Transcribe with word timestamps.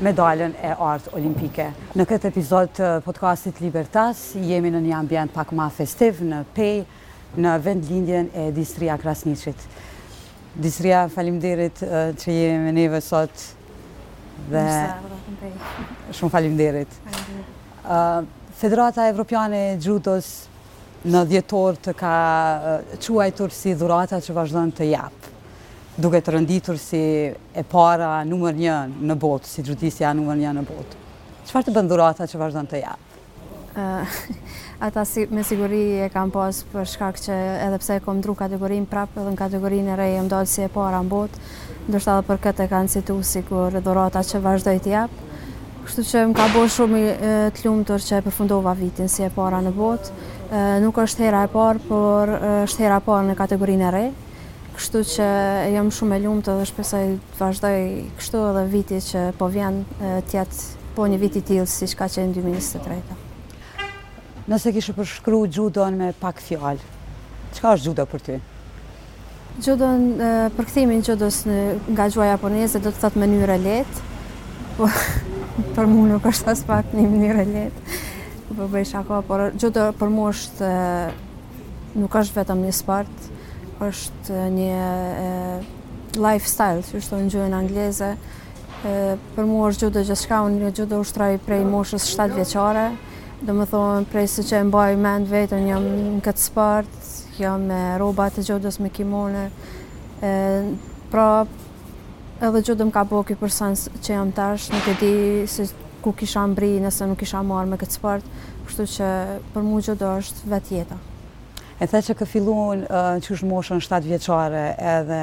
medaljen 0.03 0.57
e 0.59 0.75
artë 0.75 1.15
olimpike. 1.15 1.69
Në 1.95 2.09
këtë 2.11 2.33
epizod 2.33 2.75
të 2.75 2.91
podcastit 3.07 3.63
Libertas, 3.63 4.33
jemi 4.43 4.75
në 4.75 4.83
një 4.89 4.99
ambient 4.99 5.31
pak 5.39 5.55
ma 5.55 5.69
festiv 5.77 6.19
në 6.27 6.43
pej 6.57 6.75
në 7.45 7.55
vend 7.69 7.87
lindjen 7.93 8.27
e 8.43 8.49
distria 8.51 8.99
Krasnicit. 8.99 9.69
Disria, 10.55 11.09
falim 11.11 11.35
derit 11.43 11.81
që 12.15 12.31
jemi 12.31 12.69
me 12.69 12.71
neve 12.75 13.01
sot. 13.03 13.41
Dhe... 14.47 14.63
Shumë 16.15 16.31
falim 16.31 16.55
derit. 16.55 16.91
Federata 18.55 19.09
Evropiane 19.11 19.75
Gjudos 19.83 20.29
në 21.05 21.25
djetor 21.31 21.75
të 21.89 21.93
ka 21.99 22.13
quajtur 23.03 23.51
si 23.53 23.73
dhurata 23.75 24.21
që 24.23 24.35
vazhdojnë 24.39 24.77
të 24.79 24.87
japë 24.95 25.33
duke 26.03 26.19
të 26.19 26.31
rënditur 26.35 26.75
si 26.81 26.99
e 27.31 27.61
para 27.71 28.17
nëmër 28.27 28.57
një 28.59 28.73
në 29.11 29.15
botë, 29.21 29.47
si 29.47 29.63
gjutisja 29.63 30.09
nëmër 30.17 30.39
një 30.41 30.49
në 30.57 30.63
botë. 30.71 31.03
Qëfar 31.49 31.63
të 31.67 31.71
bëndurata 31.75 32.27
që 32.31 32.39
vazhdojnë 32.41 32.67
të 32.75 32.79
japë? 32.81 33.14
ata 34.79 35.03
si, 35.05 35.27
me 35.31 35.41
siguri 35.43 35.81
e 36.05 36.09
kam 36.13 36.29
pas 36.31 36.61
për 36.71 36.85
shkak 36.95 37.17
që 37.19 37.33
edhe 37.67 37.79
pse 37.81 37.97
e 37.99 38.03
kom 38.05 38.21
dru 38.23 38.35
kategorin 38.37 38.85
prap 38.87 39.17
edhe 39.19 39.33
në 39.33 39.39
kategorin 39.39 39.89
e 39.91 39.97
rej 39.99 40.13
e 40.19 40.25
mdojtë 40.27 40.51
si 40.51 40.63
e 40.63 40.69
para 40.71 41.01
në 41.03 41.09
botë, 41.11 41.39
ndërshëta 41.89 42.15
dhe 42.19 42.25
për 42.29 42.39
këtë 42.45 42.65
e 42.65 42.69
kanë 42.71 42.93
situ 42.93 43.17
si 43.31 43.41
kur 43.47 43.75
dhurata 43.83 44.21
që 44.23 44.41
vazhdoj 44.45 44.79
t'japë. 44.85 45.23
Kështu 45.85 46.03
që 46.09 46.21
më 46.31 46.37
ka 46.39 46.45
bo 46.53 46.63
shumë 46.75 47.01
të 47.55 47.65
lumë 47.67 47.87
tërë 47.89 48.05
që 48.09 48.19
e 48.19 48.25
përfundova 48.29 48.73
vitin 48.79 49.11
si 49.11 49.25
e 49.27 49.31
para 49.35 49.59
në 49.61 49.73
botë. 49.75 50.21
Nuk 50.85 50.99
është 51.03 51.27
hera 51.27 51.43
e 51.47 51.51
parë, 51.53 51.83
por 51.89 52.31
është 52.65 52.85
hera 52.87 53.01
e 53.01 53.05
parë 53.05 53.27
në 53.27 53.35
kategorin 53.41 53.83
e 53.83 53.91
rej. 53.93 54.07
Kështu 54.77 55.01
që 55.13 55.27
jam 55.75 55.91
shumë 55.95 56.15
e 56.15 56.23
lumë 56.25 56.45
të 56.47 56.55
dhe 56.61 56.65
shpesoj 56.71 57.03
të 57.35 57.39
vazhdoj 57.43 57.77
kështu 58.19 58.41
edhe 58.49 58.65
vitit 58.73 59.11
që 59.11 59.27
po 59.39 59.51
vjen 59.55 59.83
tjetë 60.31 60.65
po 60.97 61.05
një 61.11 61.21
vitit 61.25 61.47
tjilë 61.53 61.69
si 61.77 61.91
shka 61.93 62.09
që 62.17 62.25
në 62.29 62.37
2023 62.41 63.21
nëse 64.49 64.71
kishë 64.75 64.93
përshkru 64.93 65.43
gjudon 65.49 65.95
me 65.97 66.11
pak 66.19 66.41
fjallë, 66.45 66.81
qëka 67.55 67.71
është 67.75 67.87
gjudo 67.89 68.03
për 68.11 68.23
ty? 68.27 68.35
Gjudon, 69.55 70.03
për 70.53 70.67
këthimin 70.69 71.01
gjudos 71.07 71.39
në, 71.47 71.57
nga 71.95 72.09
gjua 72.13 72.27
japoneze, 72.35 72.81
do 72.83 72.91
të 72.91 73.01
thotë 73.05 73.21
mënyrë 73.23 73.55
letë, 73.63 74.03
po, 74.77 74.89
për 75.77 75.87
mu 75.89 76.05
nuk 76.11 76.27
është 76.29 76.51
asë 76.53 76.67
pak 76.69 76.93
një 76.93 77.05
mënyrë 77.13 77.45
letë, 77.49 77.85
po, 78.49 78.57
po 78.59 78.69
bëjsh 78.75 78.93
ako, 79.01 79.21
por 79.29 79.47
gjudo 79.57 79.87
për 80.01 80.13
mu 80.17 80.27
është, 80.29 80.69
nuk 82.03 82.19
është 82.21 82.41
vetëm 82.41 82.63
një 82.67 82.75
sport, 82.83 83.31
është 83.87 84.43
një 84.59 86.21
lifestyle, 86.21 86.85
që 86.85 86.99
është 86.99 87.17
të 87.17 87.23
në 87.23 87.33
gjuhën 87.33 87.57
angleze, 87.63 88.11
për 88.85 89.49
mu 89.49 89.63
është 89.65 89.87
gjudo 89.87 90.05
gjithë 90.05 90.21
shka, 90.21 90.43
unë 90.45 90.69
gjudo 90.77 91.01
traj 91.17 91.33
prej 91.49 91.63
moshës 91.65 92.05
7 92.13 92.37
veqare, 92.43 92.87
dhe 93.43 93.53
më 93.55 93.65
thonë 93.69 94.07
prej 94.11 94.27
se 94.31 94.43
që 94.47 94.61
e 94.63 94.67
mbaj 94.69 94.91
mend 94.99 95.27
vetën, 95.29 95.65
jam 95.67 95.83
në 95.85 96.19
këtë 96.23 96.41
sport, 96.45 96.91
jam 97.37 97.63
me 97.69 97.79
roba 97.99 98.29
të 98.31 98.43
gjodës 98.47 98.77
me 98.79 98.91
kimone, 98.95 99.47
pra 101.11 101.25
edhe 102.45 102.61
gjodëm 102.69 102.91
ka 102.95 103.03
po 103.09 103.23
këj 103.27 103.37
përsan 103.41 103.75
që 104.03 104.13
jam 104.15 104.31
tash, 104.37 104.69
nuk 104.71 104.87
e 104.91 104.95
di 105.01 105.13
se 105.51 105.67
ku 106.03 106.13
kisha 106.15 106.45
mbri 106.51 106.75
nëse 106.83 107.07
nuk 107.09 107.19
kisha 107.23 107.41
marrë 107.43 107.73
me 107.73 107.79
këtë 107.81 107.97
sport, 107.97 108.29
kështu 108.69 108.85
që 108.97 109.11
për 109.55 109.65
mu 109.67 109.81
gjodë 109.83 110.13
është 110.21 110.53
vetë 110.53 110.77
jeta. 110.79 110.99
E 111.79 111.87
the 111.91 111.99
që 112.01 112.13
ka 112.15 112.23
fillu 112.25 112.55
në 112.79 112.85
që 113.25 113.31
është 113.35 113.47
moshën 113.49 113.81
7 113.83 114.05
vjeqare 114.13 114.61
edhe 114.95 115.19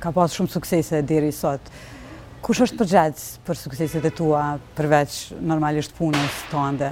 ka 0.00 0.08
pasë 0.16 0.38
shumë 0.38 0.52
suksese 0.54 1.02
diri 1.04 1.32
sot. 1.36 1.60
Kush 2.40 2.62
është 2.64 2.78
përgjegjës 2.80 3.26
për 3.44 3.58
suksese 3.60 4.00
të 4.04 4.14
tua 4.16 4.54
përveç 4.78 5.20
normalisht 5.40 5.92
punës 5.98 6.40
të 6.48 6.60
ande? 6.62 6.90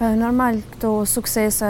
Eh, 0.00 0.10
normal, 0.18 0.58
këto 0.74 1.04
suksese, 1.06 1.66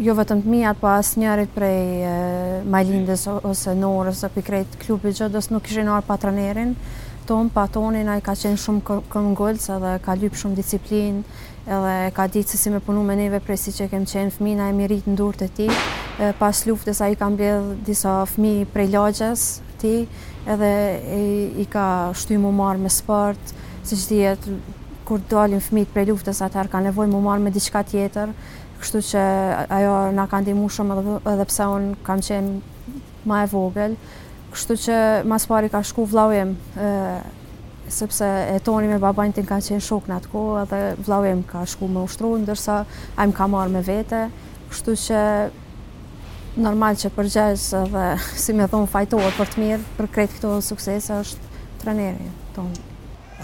jo 0.00 0.12
vetëm 0.16 0.38
të 0.40 0.48
mija, 0.48 0.70
po 0.80 0.88
asë 0.88 1.20
njërit 1.20 1.50
prej 1.52 1.80
eh, 2.00 2.52
Majlindës 2.72 3.26
ose 3.44 3.74
Norës 3.76 4.14
ose 4.22 4.30
pikrejt 4.32 4.78
klubi 4.80 5.12
që 5.12 5.26
dësë 5.34 5.52
nuk 5.52 5.66
ishë 5.68 5.82
nërë 5.84 6.06
pa 6.08 6.16
trenerin, 6.22 6.72
tonë 7.28 7.52
pa 7.52 7.66
tonin, 7.68 8.08
a 8.08 8.16
i 8.16 8.22
ka 8.24 8.32
qenë 8.32 8.60
shumë 8.62 8.96
këmëngullës 9.12 9.68
edhe 9.74 9.92
ka 10.06 10.14
lypë 10.22 10.40
shumë 10.40 10.56
disiplinë 10.56 11.42
edhe 11.66 11.92
ka 12.16 12.24
ditë 12.32 12.48
se 12.54 12.62
si 12.62 12.72
me 12.72 12.80
punu 12.84 13.02
me 13.10 13.16
neve 13.20 13.42
prej 13.44 13.58
si 13.66 13.74
që 13.76 13.90
kemë 13.92 14.08
qenë 14.14 14.34
fmi, 14.38 14.54
na 14.62 14.70
e 14.72 14.76
miritë 14.80 15.12
në 15.12 15.18
durët 15.20 15.44
e 15.44 15.48
ti, 15.58 15.68
eh, 15.68 16.32
pas 16.40 16.64
luftës 16.64 17.02
a 17.04 17.10
i 17.12 17.18
ka 17.20 17.28
mbjedhë 17.28 17.76
disa 17.90 18.22
fmi 18.36 18.54
prej 18.72 18.88
lagjes 18.96 19.44
ti, 19.84 19.98
edhe 20.48 20.72
i 21.60 21.68
ka 21.72 21.86
shtymu 22.22 22.54
marë 22.56 22.86
me 22.86 22.92
sport, 22.92 23.54
si 23.84 24.00
që 24.00 24.08
dhjetë 24.14 24.56
kur 25.08 25.20
dalin 25.30 25.60
fëmijët 25.62 25.90
prej 25.92 26.08
luftës 26.10 26.40
atëherë 26.46 26.70
kanë 26.72 26.88
nevojë 26.90 27.12
më 27.12 27.20
marr 27.24 27.42
me 27.44 27.50
diçka 27.52 27.82
tjetër. 27.88 28.32
Kështu 28.80 29.00
që 29.10 29.22
ajo 29.78 29.94
na 30.16 30.24
ka 30.28 30.40
ndihmuar 30.42 30.72
shumë 30.74 30.96
edhe, 31.28 31.46
pse 31.50 31.66
un 31.76 31.90
kam 32.06 32.22
qenë 32.24 33.24
më 33.28 33.40
e 33.44 33.50
vogël. 33.52 33.96
Kështu 34.54 34.76
që 34.84 34.98
mas 35.30 35.46
pari 35.50 35.70
ka 35.72 35.82
shku 35.84 36.06
vlaujem, 36.12 36.54
im, 36.54 37.82
sepse 37.90 38.24
e 38.24 38.56
toni 38.64 38.88
me 38.90 38.98
babajn 39.02 39.34
tim 39.36 39.46
kanë 39.48 39.68
qenë 39.68 39.84
shok 39.84 40.08
në 40.08 40.18
atë 40.20 40.32
kohë 40.32 40.62
edhe 40.64 40.80
vlaujem 41.06 41.42
im 41.42 41.44
ka 41.52 41.64
shku 41.68 41.88
me 41.90 42.04
ushtru, 42.08 42.32
ndërsa 42.44 42.78
ajm 43.16 43.34
më 43.34 43.38
ka 43.40 43.48
marr 43.54 43.72
me 43.76 43.84
vete. 43.86 44.24
Kështu 44.72 44.96
që 45.04 45.20
normal 46.64 46.96
që 47.00 47.12
përgjës 47.16 47.68
edhe 47.88 48.08
si 48.46 48.54
me 48.56 48.68
thonë 48.72 48.90
fajtohet 48.94 49.38
për 49.40 49.52
të 49.52 49.64
mirë, 49.64 49.86
për 50.00 50.12
kretë 50.16 50.38
këto 50.40 50.56
suksese 50.64 51.20
është 51.22 51.56
treneri 51.84 52.32
tonë. 52.56 52.92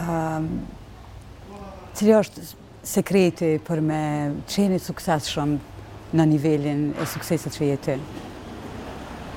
Ehm, 0.00 0.52
cili 2.00 2.14
është 2.16 2.40
sekreti 2.88 3.48
për 3.60 3.80
me 3.84 3.98
qeni 4.48 4.78
sukses 4.80 5.26
shumë 5.28 6.16
në 6.16 6.24
nivelin 6.32 6.86
e 6.96 7.04
sukseset 7.06 7.52
që 7.58 7.66
jeti? 7.74 7.96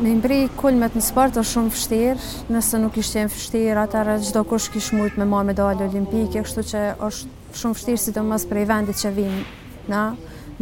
Me 0.01 0.13
imbri 0.15 0.45
kulmet 0.57 0.95
në 0.97 1.03
sport 1.05 1.35
është 1.37 1.51
shumë 1.57 1.73
fështirë, 1.75 2.23
nëse 2.55 2.79
nuk 2.81 2.95
ishte 2.97 3.25
e 3.25 3.27
fështirë, 3.29 3.75
atërë 3.83 4.15
gjdo 4.25 4.45
kush 4.49 4.69
kish 4.73 4.93
mujtë 4.95 5.19
me 5.21 5.27
ma 5.29 5.41
medalë 5.45 5.89
olimpike, 5.89 6.45
kështu 6.47 6.63
që 6.71 6.85
është 7.09 7.59
shumë 7.59 7.77
fështirë 7.79 8.01
si 8.07 8.15
të 8.15 8.23
mësë 8.31 8.49
prej 8.53 8.63
vendit 8.71 9.01
që 9.03 9.11
vinë, 9.19 9.43
na, 9.93 10.05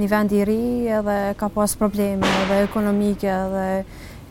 një 0.01 0.09
vend 0.11 0.35
i 0.35 0.43
ri 0.49 0.59
edhe 0.99 1.19
ka 1.39 1.51
pas 1.53 1.77
probleme 1.79 2.33
edhe 2.43 2.61
ekonomike 2.65 3.29
edhe 3.37 3.65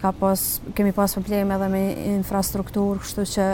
ka 0.02 0.10
pas, 0.18 0.44
kemi 0.74 0.92
pas 0.98 1.16
probleme 1.20 1.54
edhe 1.56 1.70
me 1.78 1.86
infrastrukturë, 2.18 3.00
kështu 3.06 3.28
që 3.36 3.48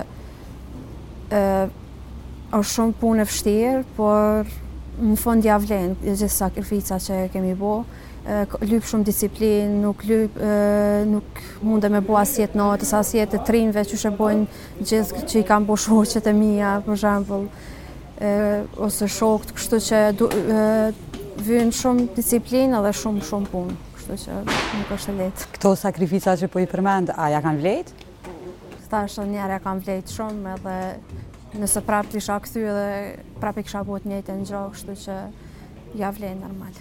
është 2.54 2.72
shumë 2.76 2.94
punë 3.00 3.22
e 3.24 3.30
fështirë, 3.30 3.84
por 3.96 4.50
në 5.06 5.16
fond 5.20 5.44
ja 5.44 5.56
vlenë 5.60 5.96
gjithë 6.06 6.28
sakrifica 6.32 6.98
që 7.02 7.16
kemi 7.34 7.54
bo. 7.58 7.78
Lypë 8.66 8.88
shumë 8.90 9.06
disiplinë, 9.06 9.80
nuk 9.82 10.02
lypë, 10.06 10.50
nuk 11.10 11.40
mund 11.62 11.86
me 11.94 12.00
bo 12.02 12.16
asjetë 12.18 12.58
notës, 12.58 12.92
asjetë 13.00 13.36
të 13.36 13.42
trinëve 13.48 13.84
që 13.86 13.98
shë 14.02 14.14
bojnë 14.18 14.82
gjithë 14.82 15.24
që 15.30 15.42
i 15.42 15.44
kam 15.46 15.66
bo 15.68 15.76
shoqët 15.78 16.26
e 16.30 16.34
mija, 16.34 16.76
për 16.86 17.00
shambull, 17.02 17.44
ose 18.86 19.10
shoqët, 19.10 19.54
kështu 19.58 19.82
që 19.88 20.00
vynë 21.50 21.74
shumë 21.76 22.08
disiplinë 22.16 22.78
edhe 22.80 22.94
shumë 23.02 23.26
shumë 23.28 23.52
punë 23.52 23.76
kështu 23.98 24.16
që 24.24 24.38
nuk 24.80 24.90
është 24.96 25.12
e 25.12 25.18
letë. 25.20 25.50
Këto 25.58 25.74
sakrifica 25.78 26.34
që 26.40 26.50
po 26.54 26.62
i 26.62 26.66
përmend, 26.72 27.14
aja 27.20 27.42
kanë 27.44 27.62
vlejtë? 27.62 28.02
Këta 28.86 29.04
është 29.06 29.28
njërë, 29.30 29.48
aja 29.58 29.62
kanë 29.66 29.86
vlejtë 29.86 30.14
shumë, 30.14 30.56
edhe 30.58 30.74
nëse 31.60 31.82
të 31.86 32.18
isha 32.20 32.36
këthy 32.42 32.60
edhe 32.60 32.90
prapë 33.40 33.62
i 33.62 33.66
kësha 33.66 33.82
bëhet 33.88 34.06
një 34.08 34.18
të 34.26 34.36
njëra, 34.40 34.62
kështu 34.74 34.96
që 35.04 35.14
ja 36.00 36.10
vlejnë 36.10 36.40
normal. 36.40 36.76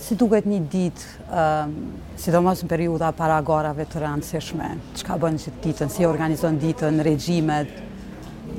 Si 0.00 0.16
duket 0.16 0.46
një 0.48 0.58
ditë, 0.72 1.08
um, 1.28 1.74
sidomos 2.16 2.62
në 2.64 2.70
periuda 2.70 3.10
para 3.12 3.36
agarave 3.42 3.84
të 3.90 4.00
rëndësishme, 4.00 4.68
që 4.96 5.04
ka 5.06 5.18
bënë 5.20 5.40
që 5.42 5.52
ditën, 5.64 5.90
si 5.92 6.06
organizon 6.08 6.56
ditën, 6.62 7.02
regjimet? 7.04 7.74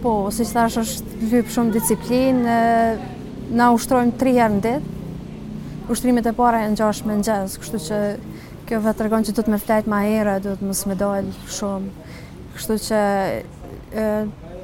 Po, 0.03 0.13
si 0.33 0.45
që 0.45 0.53
thash 0.53 0.77
është 0.83 1.21
lypë 1.31 1.53
shumë 1.55 1.73
disiplinë, 1.75 2.59
na 3.57 3.71
ushtrojmë 3.75 4.15
tri 4.21 4.35
herë 4.37 4.57
në 4.59 4.65
ditë, 4.67 4.99
ushtrimit 5.91 6.29
e 6.29 6.35
para 6.37 6.61
e 6.61 6.69
në 6.69 6.77
gjash 6.79 7.01
me 7.09 7.17
në 7.17 7.25
gjesë, 7.27 7.61
kështu 7.65 7.81
që 7.87 8.01
kjo 8.69 8.83
vetë 8.85 9.07
rëgon 9.07 9.25
që 9.27 9.33
du 9.35 9.41
të 9.43 9.51
me 9.55 9.59
flajtë 9.63 9.89
ma 9.91 10.03
herë, 10.05 10.37
du 10.45 10.53
të 10.61 10.69
më 10.69 10.77
smedojnë 10.83 11.49
shumë, 11.57 12.13
kështu 12.53 12.77
që 12.85 13.01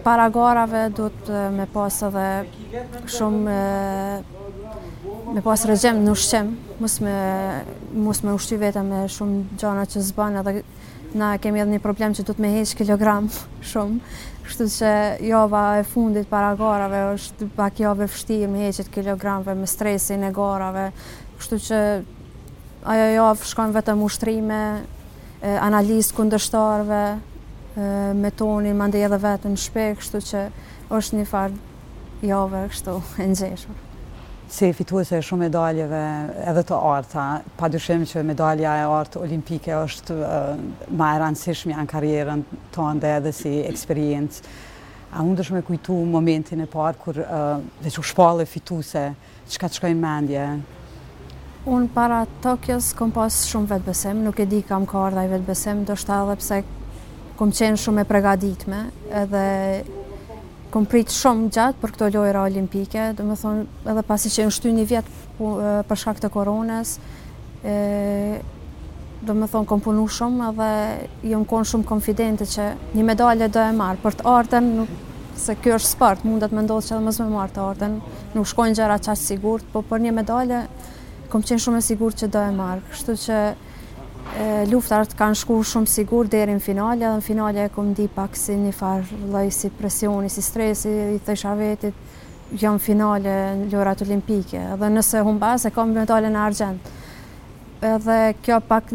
para 0.03 0.29
garave 0.29 0.89
duhet 0.89 1.27
me 1.51 1.67
pas 1.67 1.99
edhe 2.01 2.47
shumë 3.11 3.57
me 5.35 5.43
pas 5.43 5.65
regjim 5.67 5.97
në 6.05 6.13
ushqim, 6.15 6.53
mos 6.79 6.95
me 7.03 7.15
mos 7.99 8.21
me 8.23 8.37
ushqy 8.37 8.55
vetëm 8.61 8.87
me 8.87 9.01
shumë 9.11 9.57
gjëra 9.59 9.83
që 9.91 9.99
s'bën 10.07 10.39
edhe 10.41 10.53
na 11.17 11.33
kemi 11.41 11.59
edhe 11.59 11.75
një 11.75 11.83
problem 11.83 12.15
që 12.15 12.23
duhet 12.29 12.39
me 12.39 12.53
heq 12.55 12.71
kilogram 12.79 13.27
shumë. 13.73 13.99
Kështu 14.47 14.67
që 14.77 14.89
java 15.27 15.63
e 15.81 15.83
fundit 15.83 16.29
para 16.31 16.53
garave 16.55 17.01
është 17.17 17.49
pak 17.57 17.81
javë 17.83 18.07
vështirë 18.07 18.51
me 18.53 18.63
heqet 18.69 18.87
kilogramve 18.95 19.57
me 19.59 19.67
stresin 19.67 20.23
e 20.23 20.31
garave. 20.35 20.87
Kështu 21.41 21.59
që 21.67 21.81
ajo 22.95 23.09
javë 23.17 23.49
shkon 23.51 23.75
vetëm 23.75 24.03
ushtrime, 24.07 24.61
analizë 25.59 26.15
kundështarve, 26.15 27.01
me 27.77 28.31
tonin, 28.35 28.73
më 28.75 28.87
ndaj 28.89 29.03
edhe 29.07 29.19
vetën 29.23 29.53
në 29.53 29.59
shpe, 29.63 29.87
kështu 29.99 30.21
që 30.29 30.45
është 30.97 31.17
një 31.19 31.25
farë 31.29 32.29
jave 32.29 32.61
kështu 32.73 32.95
e 33.21 33.27
Se 33.37 33.51
Si 34.49 34.69
fituese 34.73 35.17
e 35.17 35.21
shumë 35.21 35.45
medaljeve 35.49 35.99
edhe 36.47 36.61
të 36.63 36.75
arta, 36.79 37.23
pa 37.59 37.67
dyshem 37.69 38.05
që 38.07 38.23
medalja 38.23 38.77
e 38.79 38.85
artë 38.95 39.19
olimpike 39.25 39.73
është 39.75 40.15
ma 40.97 41.09
e 41.15 41.19
rëndësishmi 41.19 41.73
anë 41.75 41.87
karjerën 41.91 42.45
të 42.73 42.85
ndë 43.01 43.11
edhe 43.17 43.31
si 43.35 43.51
eksperiencë. 43.67 44.41
A 45.11 45.21
unë 45.23 45.37
dëshme 45.41 45.61
kujtu 45.67 45.93
momentin 46.05 46.61
e 46.63 46.67
parë 46.71 46.97
kur 47.01 47.19
që 47.19 47.27
veç 47.83 47.99
u 47.99 48.03
shpallë 48.07 48.45
fituese, 48.47 49.03
që 49.51 49.59
ka 49.59 49.67
të 49.69 49.79
shkojnë 49.81 49.99
mendje? 50.01 50.47
Unë 51.67 51.91
para 51.93 52.23
Tokios 52.43 52.93
kom 52.95 53.11
pas 53.11 53.41
shumë 53.51 53.69
vetëbesim, 53.75 54.23
nuk 54.23 54.39
e 54.39 54.47
di 54.47 54.63
kam 54.63 54.85
ka 54.87 55.09
ardhaj 55.09 55.27
vetëbesim, 55.35 55.83
do 55.89 55.95
edhe 55.99 56.35
pse 56.39 56.61
kom 57.37 57.51
qenë 57.53 57.77
shumë 57.79 58.03
e 58.03 58.07
pregaditme 58.09 58.77
edhe 59.21 59.43
kom 60.73 60.85
pritë 60.89 61.13
shumë 61.13 61.49
gjatë 61.55 61.79
për 61.79 61.93
këto 61.95 62.07
lojra 62.17 62.41
olimpike, 62.49 63.03
dhe 63.15 63.23
me 63.23 63.37
thonë 63.39 63.91
edhe 63.93 64.03
pasi 64.09 64.31
që 64.33 64.47
në 64.49 64.55
shtu 64.57 64.73
një 64.75 64.85
vjetë 64.89 65.87
për 65.87 65.99
shkak 66.01 66.19
të 66.21 66.31
koronës, 66.33 66.95
dhe 69.27 69.35
me 69.37 69.47
thonë 69.51 69.69
kom 69.69 69.83
punu 69.85 70.07
shumë 70.17 70.49
edhe 70.49 70.71
jë 71.31 71.41
konë 71.53 71.71
shumë 71.71 71.87
konfidente 71.93 72.49
që 72.49 72.67
një 72.97 73.07
medalje 73.07 73.51
do 73.53 73.63
e 73.69 73.77
marë 73.79 74.03
për 74.03 74.19
të 74.19 74.27
artën, 74.33 74.71
se 75.37 75.55
kjo 75.61 75.77
është 75.77 75.91
sport, 75.93 76.25
mundet 76.25 76.53
me 76.57 76.63
ndodhë 76.65 76.87
që 76.89 76.93
edhe 76.95 77.05
mësë 77.05 77.23
me 77.27 77.35
marë 77.37 77.55
të 77.55 77.63
artën, 77.69 77.97
nuk 78.35 78.49
shkojnë 78.51 78.77
gjera 78.81 78.99
qashtë 79.05 79.27
sigurët, 79.35 79.67
po 79.71 79.85
për 79.85 80.01
një 80.07 80.13
medalje 80.19 80.63
kom 81.31 81.43
qenë 81.45 81.61
shumë 81.63 81.79
e 81.83 81.89
sigurët 81.91 82.23
që 82.25 82.29
do 82.33 82.41
e 82.43 82.51
marë, 82.57 82.83
kështu 82.91 83.15
që 83.23 83.39
luftarët 84.71 85.13
kanë 85.17 85.37
shku 85.39 85.57
shumë 85.65 85.89
sigur 85.89 86.27
deri 86.29 86.53
në 86.57 86.61
finale, 86.61 86.97
dhe 86.99 87.09
në 87.17 87.25
finale 87.25 87.63
e 87.65 87.71
kom 87.73 87.91
di 87.97 88.05
pak 88.13 88.35
si 88.37 88.53
një 88.59 88.73
farë 88.75 89.21
loj 89.33 89.47
si 89.51 89.69
presioni, 89.73 90.29
si 90.29 90.41
stresi, 90.45 90.91
i 91.15 91.19
thësha 91.25 91.53
vetit, 91.57 91.95
jam 92.51 92.77
jo 92.77 92.77
finale 92.83 93.33
në 93.57 93.71
lorat 93.71 94.01
olimpike, 94.05 94.59
dhe 94.79 94.89
nëse 94.93 95.23
hun 95.25 95.39
bas 95.41 95.65
e 95.67 95.71
kam 95.75 95.91
medale 95.95 96.29
në 96.31 96.39
argent. 96.47 96.91
Edhe 97.77 98.35
kjo 98.41 98.57
pak 98.67 98.89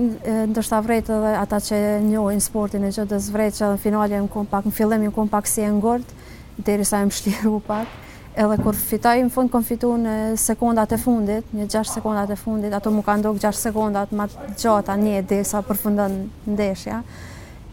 ndërshta 0.53 0.79
vrejt 0.83 1.11
edhe 1.15 1.35
ata 1.39 1.59
që 1.63 1.77
njohin 2.07 2.41
sportin 2.43 2.87
e 2.87 2.93
gjithë 2.93 3.11
dhe 3.15 3.21
zvrejt 3.27 3.55
që 3.59 3.65
edhe 3.67 3.75
në 3.77 3.83
finale 3.85 4.19
në 4.25 4.31
kom 4.35 4.47
pak, 4.51 4.67
në 4.67 4.73
fillim 4.75 5.05
në 5.07 5.13
kom 5.15 5.29
pak 5.31 5.47
si 5.51 5.63
e 5.63 5.69
ngordë 5.71 6.67
deri 6.67 6.87
sa 6.87 7.03
e 7.03 7.07
më 7.11 7.15
shliru 7.19 7.61
pak 7.67 7.99
edhe 8.37 8.57
kur 8.65 8.77
fitaj 8.79 9.19
në 9.27 9.31
fund 9.35 9.51
kom 9.53 9.65
fitu 9.67 9.91
në 10.01 10.13
sekundat 10.41 10.93
e 10.93 10.99
fundit, 10.99 11.51
një 11.53 11.67
6 11.75 11.97
sekundat 11.99 12.31
e 12.33 12.37
fundit, 12.41 12.73
ato 12.73 12.91
mu 12.91 13.03
ka 13.05 13.17
ndok 13.21 13.41
6 13.43 13.61
sekundat 13.69 14.13
ma 14.17 14.27
gjata 14.57 14.95
një 15.01 15.19
dhe 15.29 15.43
sa 15.45 15.61
përfundën 15.63 16.15
ndeshja. 16.49 17.03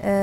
E, 0.03 0.15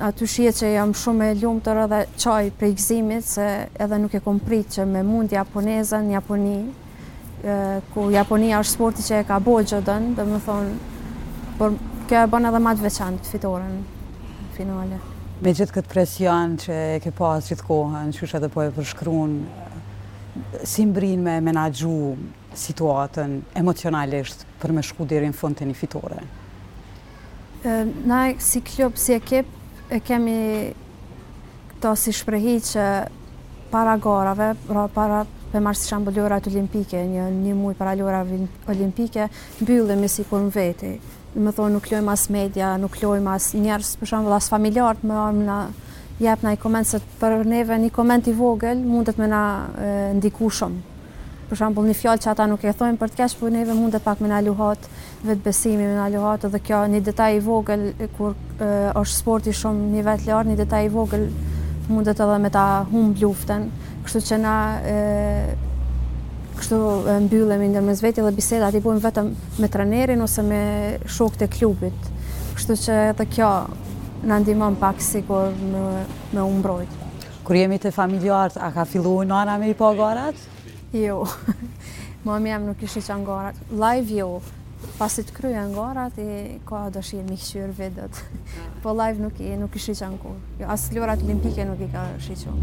aty 0.00 0.26
shie 0.28 0.52
që 0.56 0.74
jam 0.74 0.92
shumë 0.94 1.30
e 1.30 1.38
ljumë 1.40 1.62
të 1.64 1.76
rëdhe 1.78 2.00
qaj 2.20 2.50
për 2.60 2.72
ikzimit, 2.74 3.24
se 3.26 3.46
edhe 3.84 3.98
nuk 4.00 4.14
e 4.14 4.20
kom 4.24 4.40
prit 4.44 4.76
që 4.76 4.84
me 4.88 5.02
mund 5.04 5.32
japonezën, 5.32 6.10
Japoni, 6.14 6.58
ku 7.94 8.10
Japonia 8.12 8.58
është 8.60 8.74
sporti 8.76 9.04
që 9.06 9.22
e 9.22 9.28
ka 9.28 9.38
bo 9.40 9.56
gjëdën, 9.64 10.10
dhe 10.20 10.28
më 10.34 10.42
thonë, 10.48 11.54
por 11.58 11.72
kjo 12.08 12.26
e 12.26 12.30
bënë 12.34 12.52
edhe 12.52 12.60
matë 12.68 12.88
veçantë 12.90 13.32
fitoren 13.32 13.80
finale. 14.58 15.00
Me 15.40 15.54
gjithë 15.56 15.72
këtë 15.72 15.88
presion 15.88 16.50
që 16.60 16.74
e 16.94 16.96
ke 17.00 17.10
pasë 17.16 17.54
gjithë 17.54 17.64
kohën, 17.64 18.10
që 18.12 18.26
është 18.26 18.36
edhe 18.38 18.48
po 18.52 18.60
e 18.60 18.72
përshkruun, 18.76 19.30
si 20.68 20.82
mbrin 20.84 21.22
me 21.24 21.38
menagju 21.40 21.92
situatën 22.60 23.38
emocionalisht 23.56 24.44
për 24.60 24.74
me 24.76 24.82
shku 24.84 25.06
dirin 25.08 25.32
fund 25.32 25.56
të 25.56 25.64
një 25.70 25.76
fitore? 25.80 26.18
Na, 28.10 28.18
si 28.36 28.60
klub, 28.68 28.98
si 29.00 29.14
ekip, 29.16 29.48
e 29.88 30.02
kemi 30.04 30.36
këto 31.72 31.94
si 32.04 32.12
shprehi 32.20 32.58
që 32.66 32.84
para 33.72 33.94
gorave, 33.96 34.50
pra 34.68 34.84
para 34.92 35.22
për 35.54 35.64
marës 35.64 35.86
që 35.88 35.96
ambullora 36.02 36.42
të 36.44 36.52
olimpike, 36.52 37.00
një 37.14 37.30
një 37.38 37.56
mujë 37.64 37.80
para 37.80 37.96
ljora 37.96 38.20
olimpike, 38.76 39.30
mbyllëm 39.64 40.04
e 40.04 40.12
si 40.18 40.28
kur 40.28 40.44
në 40.44 40.52
veti, 40.60 40.92
më 41.38 41.52
thonë 41.54 41.74
nuk 41.76 41.86
lojmë 41.92 42.10
as 42.10 42.24
media, 42.32 42.74
nuk 42.80 42.96
lojmë 43.00 43.30
as 43.36 43.50
njerës, 43.54 43.90
për 44.00 44.08
shumë, 44.12 44.32
as 44.34 44.48
familjartë 44.50 45.06
më 45.06 45.18
armë 45.22 45.44
në 45.46 45.58
jepë 46.20 46.48
në 46.48 46.54
i 46.56 46.58
koment, 46.58 46.88
se 46.90 46.98
për 47.20 47.44
neve 47.48 47.76
një 47.78 47.90
koment 47.94 48.26
i 48.28 48.34
vogël 48.34 48.80
mundet 48.82 49.16
me 49.20 49.28
na 49.30 49.42
ndikushëm. 50.16 50.16
ndiku 50.18 50.50
shumë. 50.50 50.80
Për 51.50 51.58
shambull, 51.58 51.86
një 51.90 51.96
fjallë 51.98 52.22
që 52.22 52.30
ata 52.32 52.46
nuk 52.46 52.64
e 52.64 52.72
thojnë 52.78 52.98
për 52.98 53.10
të 53.10 53.18
keshë, 53.20 53.38
për 53.40 53.46
po 53.46 53.54
neve 53.54 53.74
mundet 53.74 54.02
pak 54.04 54.20
me 54.22 54.28
na 54.30 54.40
luhat 54.40 54.84
vetë 55.26 55.42
besimi, 55.44 55.76
me 55.86 55.94
na 55.98 56.08
luhat 56.14 56.42
dhe 56.50 56.58
kjo 56.62 56.82
një 56.90 57.00
detaj 57.08 57.32
i 57.38 57.40
vogël, 57.42 57.88
kur 58.18 58.34
është 58.58 59.16
sporti 59.16 59.54
shumë 59.54 59.88
një 59.94 60.04
vetë 60.06 60.30
lartë, 60.30 60.50
një 60.50 60.60
detaj 60.64 60.84
i 60.86 60.90
vogël 60.94 61.28
mundet 61.90 62.20
edhe 62.22 62.38
me 62.38 62.50
ta 62.54 62.66
humë 62.92 63.16
luften. 63.22 63.70
Kështu 64.04 64.26
që 64.30 64.38
na 64.42 64.54
kështu 66.60 66.78
mbyllemi 67.24 67.70
ndërmes 67.72 68.02
vetë 68.04 68.24
dhe 68.26 68.32
bisedat 68.36 68.76
i 68.76 68.82
bojmë 68.84 69.02
vetëm 69.04 69.30
me 69.64 69.68
trenerin 69.72 70.20
ose 70.24 70.42
me 70.44 70.58
shok 71.16 71.38
të 71.40 71.48
klubit. 71.54 72.08
Kështu 72.56 72.76
që 72.84 72.98
edhe 73.12 73.26
kjo 73.34 73.48
në 74.28 74.38
ndimon 74.44 74.76
pak 74.80 75.00
sikur 75.04 75.54
me, 75.56 76.04
me 76.34 76.44
umbrojt. 76.44 76.92
Kur 77.46 77.56
jemi 77.56 77.80
të 77.82 77.92
familjarët, 77.96 78.60
a 78.60 78.68
ka 78.76 78.84
fillu 78.88 79.16
në 79.26 79.36
anë 79.42 79.56
me 79.62 79.72
i 79.72 79.76
po 79.80 79.88
agarat? 79.94 80.42
Jo, 80.92 81.22
më 82.26 82.40
jam 82.52 82.68
nuk 82.68 82.82
ishi 82.86 83.00
që 83.08 83.14
angarat. 83.16 83.62
Live 83.72 84.20
jo, 84.20 84.28
Pasit 84.96 85.30
kryja 85.36 85.66
në 85.68 85.74
garat, 85.76 86.16
i 86.20 86.56
ka 86.68 86.86
dëshirë 86.92 87.26
mi 87.28 87.36
këshirë 87.40 88.06
Po 88.84 88.92
live 88.96 89.20
nuk 89.26 89.40
i 89.76 89.80
shiqa 89.82 90.08
në 90.14 90.18
kur. 90.22 90.36
Jo, 90.60 90.68
as 90.72 90.86
të 90.88 90.98
lorat 91.00 91.24
olimpike 91.26 91.64
nuk 91.68 91.80
i 91.84 91.88
ka 91.92 92.04
shiqo. 92.24 92.54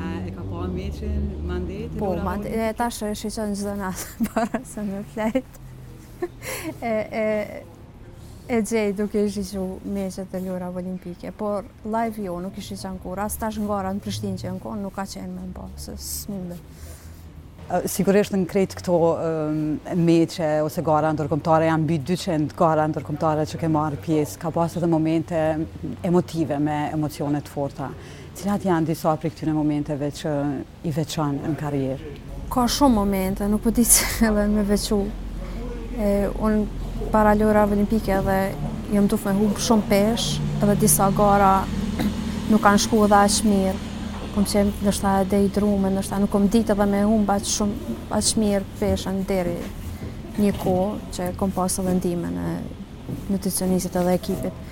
E 0.00 0.30
ka 0.32 0.44
po 0.48 0.64
në 0.64 0.72
meqin, 0.74 1.18
mandet? 1.48 1.98
Po, 2.00 2.14
mandet. 2.24 2.52
E 2.52 2.70
ta 2.78 2.88
e 2.88 3.14
shiqo 3.14 3.50
në 3.50 3.58
gjithë 3.58 3.74
nësë, 3.82 4.30
para 4.30 4.62
se 4.64 4.86
në 4.86 5.04
të 5.16 5.28
E 8.50 8.56
gjej 8.66 8.94
duke 8.98 9.24
i 9.28 9.30
shiqo 9.30 9.66
meqet 9.94 10.32
të 10.32 10.40
lorat 10.46 10.80
olimpike. 10.80 11.32
Por 11.38 11.68
live 11.84 12.24
jo, 12.28 12.38
nuk 12.46 12.56
i 12.56 12.64
shiqa 12.70 12.94
në 12.96 13.04
kur. 13.04 13.20
As 13.28 13.36
tash 13.40 13.60
në 13.60 13.68
garat 13.68 14.00
në 14.00 14.04
Prishtin 14.06 14.40
që 14.40 14.56
në 14.56 14.64
kur, 14.64 14.80
nuk 14.86 14.96
ka 14.98 15.06
qenë 15.12 15.28
me 15.36 15.48
në 15.50 15.54
po. 15.60 15.68
Së 15.76 15.98
së 16.00 16.40
Sigurisht 17.86 18.32
në 18.34 18.40
kretë 18.50 18.80
këto 18.80 18.94
meqe 20.02 20.46
ose 20.66 20.82
gara 20.82 21.12
ndërkomtare, 21.14 21.68
janë 21.68 21.86
bi 21.86 21.98
200 22.02 22.56
gara 22.58 22.82
ndërkomtare 22.90 23.44
që 23.46 23.58
ke 23.60 23.68
marrë 23.70 24.00
pjesë, 24.02 24.40
ka 24.42 24.50
pasë 24.56 24.80
edhe 24.80 24.88
momente 24.90 25.36
emotive 26.04 26.58
me 26.58 26.80
emocionet 26.90 27.46
forta. 27.48 27.86
Cilat 28.34 28.66
janë 28.66 28.90
disa 28.90 29.12
për 29.14 29.30
këtyne 29.30 29.54
momenteve 29.54 30.08
që 30.18 30.32
i 30.90 30.94
veçan 30.96 31.36
në 31.44 31.52
karierë? 31.62 32.14
Ka 32.50 32.64
shumë 32.66 32.96
momente, 32.96 33.46
nuk 33.46 33.62
po 33.62 33.70
di 33.76 33.84
që 33.86 34.08
edhe 34.32 34.48
në 34.48 34.56
me 34.56 34.66
vequ. 34.66 36.40
Unë 36.42 37.12
para 37.14 37.36
ljora 37.38 37.68
olimpike 37.70 38.16
edhe 38.18 38.40
jëmë 38.96 39.12
tuf 39.12 39.28
me 39.30 39.36
hubë 39.38 39.62
shumë 39.68 39.86
pesh, 39.92 40.26
edhe 40.58 40.74
disa 40.82 41.06
gara 41.14 41.54
nuk 42.50 42.58
kanë 42.66 42.82
shku 42.88 43.04
edhe 43.06 43.22
ashtë 43.28 43.52
mirë 43.54 43.89
kom 44.34 44.44
qenë 44.48 44.72
nështë 44.86 45.04
ta 45.04 45.14
dhe 45.30 45.38
i 45.46 45.50
drume, 45.52 45.90
nështë 45.90 46.14
ta 46.14 46.18
nuk 46.22 46.32
kom 46.32 46.46
ditë 46.50 46.74
edhe 46.74 46.86
me 46.90 47.02
humba 47.06 47.34
bat 47.36 47.48
shumë, 47.50 47.94
bat 48.10 48.26
shmirë 48.26 48.68
peshen 48.80 49.22
deri 49.28 49.56
një 50.40 50.52
ko 50.62 50.74
që 51.14 51.30
kom 51.40 51.52
pasë 51.56 51.82
edhe 51.82 51.94
ndime 51.98 52.30
në 52.36 52.44
nutricionistit 53.34 53.96
edhe 54.00 54.14
ekipit. 54.20 54.62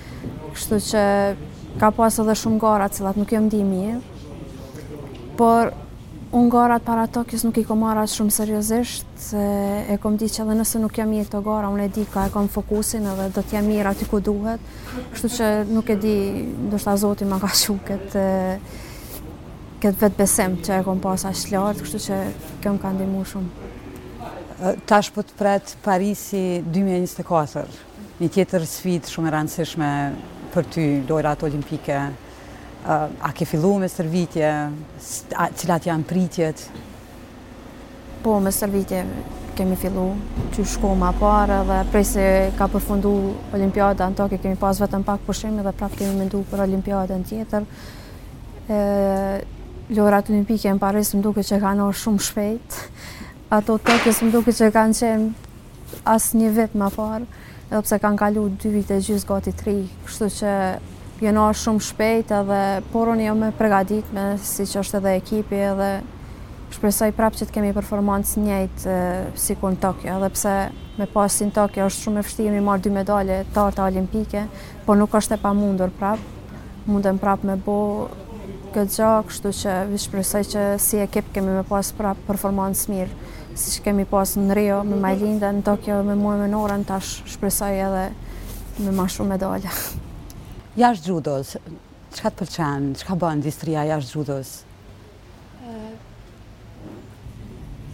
Kështu 0.55 0.79
që 0.91 1.03
ka 1.83 1.91
pasë 1.99 2.23
edhe 2.23 2.37
shumë 2.43 2.61
gara 2.63 2.87
cilat 2.93 3.19
nuk 3.19 3.31
jom 3.35 3.49
di 3.51 3.59
mirë, 3.67 3.99
por 5.39 5.73
unë 6.35 6.49
gara 6.53 6.75
para 6.85 7.07
Tokios 7.09 7.41
nuk 7.47 7.57
i 7.57 7.63
kom 7.65 7.81
marra 7.81 8.03
shumë 8.07 8.31
seriosisht, 8.31 9.07
se 9.19 9.45
e 9.89 9.95
kom 10.01 10.15
di 10.17 10.27
që 10.31 10.43
edhe 10.45 10.59
nëse 10.61 10.79
nuk 10.81 10.95
jam 10.99 11.09
mirë 11.11 11.31
të 11.33 11.39
gara, 11.45 11.69
unë 11.73 11.89
e 11.89 11.93
di 11.99 12.05
ka 12.09 12.27
e 12.29 12.33
kom 12.33 12.47
fokusin 12.51 13.07
edhe 13.11 13.27
do 13.37 13.43
t'ja 13.49 13.61
mirë 13.65 13.91
aty 13.91 14.07
ku 14.07 14.21
duhet, 14.23 14.61
kështu 15.15 15.31
që 15.35 15.51
nuk 15.73 15.89
e 15.89 15.97
di, 16.05 16.15
ndoshta 16.71 16.95
zoti 17.03 17.27
ma 17.27 17.41
ka 17.43 17.49
shuket, 17.63 18.15
e, 18.23 18.27
këtë 19.83 20.01
vetë 20.03 20.17
besim 20.19 20.57
që 20.63 20.77
e 20.79 20.83
kom 20.85 20.99
pas 21.03 21.23
a 21.23 21.31
lartë, 21.31 21.85
kështu 21.85 21.99
që 22.05 22.17
këm 22.63 22.79
ka 22.83 22.91
ndimu 22.97 23.21
shumë. 23.31 23.67
Tash 24.89 25.07
po 25.15 25.23
të 25.23 25.35
pretë 25.39 25.77
Parisi 25.85 26.41
2024, 26.65 27.77
një 28.19 28.29
tjetër 28.35 28.65
sfit 28.67 29.07
shumë 29.07 29.29
e 29.29 29.33
rëndësishme 29.37 29.91
për 30.55 30.65
ty, 30.73 30.87
lojrat 31.07 31.45
olimpike. 31.47 31.99
A 32.89 33.29
ke 33.35 33.45
fillu 33.47 33.73
me 33.81 33.87
sërvitje, 33.91 34.49
cilat 35.59 35.87
janë 35.87 36.07
pritjet? 36.07 36.63
Po, 38.23 38.37
me 38.43 38.51
sërvitje 38.55 39.03
kemi 39.55 39.75
fillu, 39.79 40.05
që 40.55 40.63
shko 40.73 40.91
ma 40.95 41.11
parë 41.19 41.61
dhe 41.67 41.77
prej 41.91 42.03
se 42.07 42.25
ka 42.59 42.67
përfundu 42.71 43.13
olimpiada 43.55 44.07
në 44.11 44.15
toke 44.15 44.39
kemi 44.39 44.55
pas 44.59 44.79
vetëm 44.79 45.03
pak 45.07 45.23
përshimi 45.27 45.63
dhe 45.65 45.73
prapë 45.79 45.99
kemi 45.99 46.19
mendu 46.19 46.43
për 46.51 46.63
olimpiada 46.67 47.17
në 47.19 47.31
tjetër 47.31 47.67
lorat 49.97 50.29
olimpike 50.29 50.69
në 50.75 50.79
Paris 50.81 51.11
më 51.15 51.23
duke 51.25 51.41
që 51.45 51.57
kanë 51.63 51.81
orë 51.87 51.97
shumë 51.97 52.25
shpejt, 52.27 52.75
ato 53.55 53.77
tokës 53.85 54.19
më 54.23 54.31
duke 54.35 54.53
që 54.53 54.67
kanë 54.75 54.97
qenë 54.99 56.05
asë 56.13 56.37
një 56.37 56.51
vit 56.57 56.75
më 56.77 56.89
parë, 56.93 57.25
edhe 57.69 57.81
pëse 57.85 57.99
kanë 58.03 58.19
kalu 58.21 58.43
2 58.61 58.73
vite 58.75 58.99
gjysë 59.07 59.29
gati 59.29 59.53
3, 59.63 59.79
kështu 60.05 60.27
që 60.35 60.51
jenë 61.25 61.33
jo 61.39 61.47
orë 61.47 61.59
shumë 61.63 61.85
shpejt 61.87 62.35
edhe 62.37 62.59
poroni 62.93 63.25
jo 63.27 63.33
me 63.41 63.49
pregadit 63.57 64.13
me 64.15 64.27
si 64.39 64.67
që 64.69 64.79
është 64.83 65.01
edhe 65.01 65.15
ekipi 65.23 65.63
edhe 65.71 65.89
shpresoj 66.77 67.09
prapë 67.17 67.39
që 67.41 67.47
të 67.49 67.55
kemi 67.57 67.73
performancë 67.75 68.43
njëjtë 68.45 68.95
si 69.41 69.57
ku 69.57 69.73
në 69.73 69.79
Tokio, 69.81 70.19
edhe 70.19 70.29
pse 70.37 70.53
me 71.01 71.07
pasin 71.09 71.49
në 71.49 71.55
Tokio 71.57 71.87
është 71.89 72.05
shumë 72.05 72.21
e 72.21 72.27
fështi 72.27 72.45
jemi 72.45 72.61
marrë 72.61 72.85
dy 72.85 72.91
medale 72.93 73.41
të 73.55 73.63
arta 73.71 73.87
olimpike, 73.89 74.45
por 74.85 75.01
nuk 75.01 75.17
është 75.17 75.39
e 75.39 75.41
pa 75.41 75.51
mundur 75.57 75.89
prapë, 75.97 76.57
mundem 76.85 77.17
prapë 77.19 77.49
me 77.49 77.57
bo 77.65 77.79
këtë 78.73 78.97
gjë, 78.99 79.09
kështu 79.29 79.51
që 79.61 79.73
vi 79.89 79.99
shpresoj 79.99 80.41
që 80.51 80.63
si 80.81 80.99
ekip 81.01 81.29
kemi 81.33 81.55
më 81.57 81.63
pas 81.69 81.89
pra 81.97 82.11
performancë 82.27 82.91
mirë, 82.93 83.35
që 83.59 83.83
kemi 83.85 84.05
pas 84.09 84.35
në 84.37 84.57
Rio 84.57 84.79
me 84.87 84.99
Malinda, 85.01 85.49
në 85.55 85.63
Tokyo 85.65 86.01
me 86.05 86.15
mua 86.19 86.35
me 86.39 86.47
Noran 86.51 86.85
tash 86.87 87.19
shpresoj 87.33 87.71
edhe 87.87 88.03
me 88.85 88.93
më 88.95 89.07
shumë 89.15 89.33
medalja. 89.33 89.73
Jashtë 90.81 91.09
judos, 91.11 91.55
çka 92.15 92.31
të 92.31 92.43
pëlqen, 92.43 92.91
çka 93.01 93.17
bën 93.21 93.39
industria 93.39 93.87
jashtë 93.93 94.17
judos? 94.17 94.53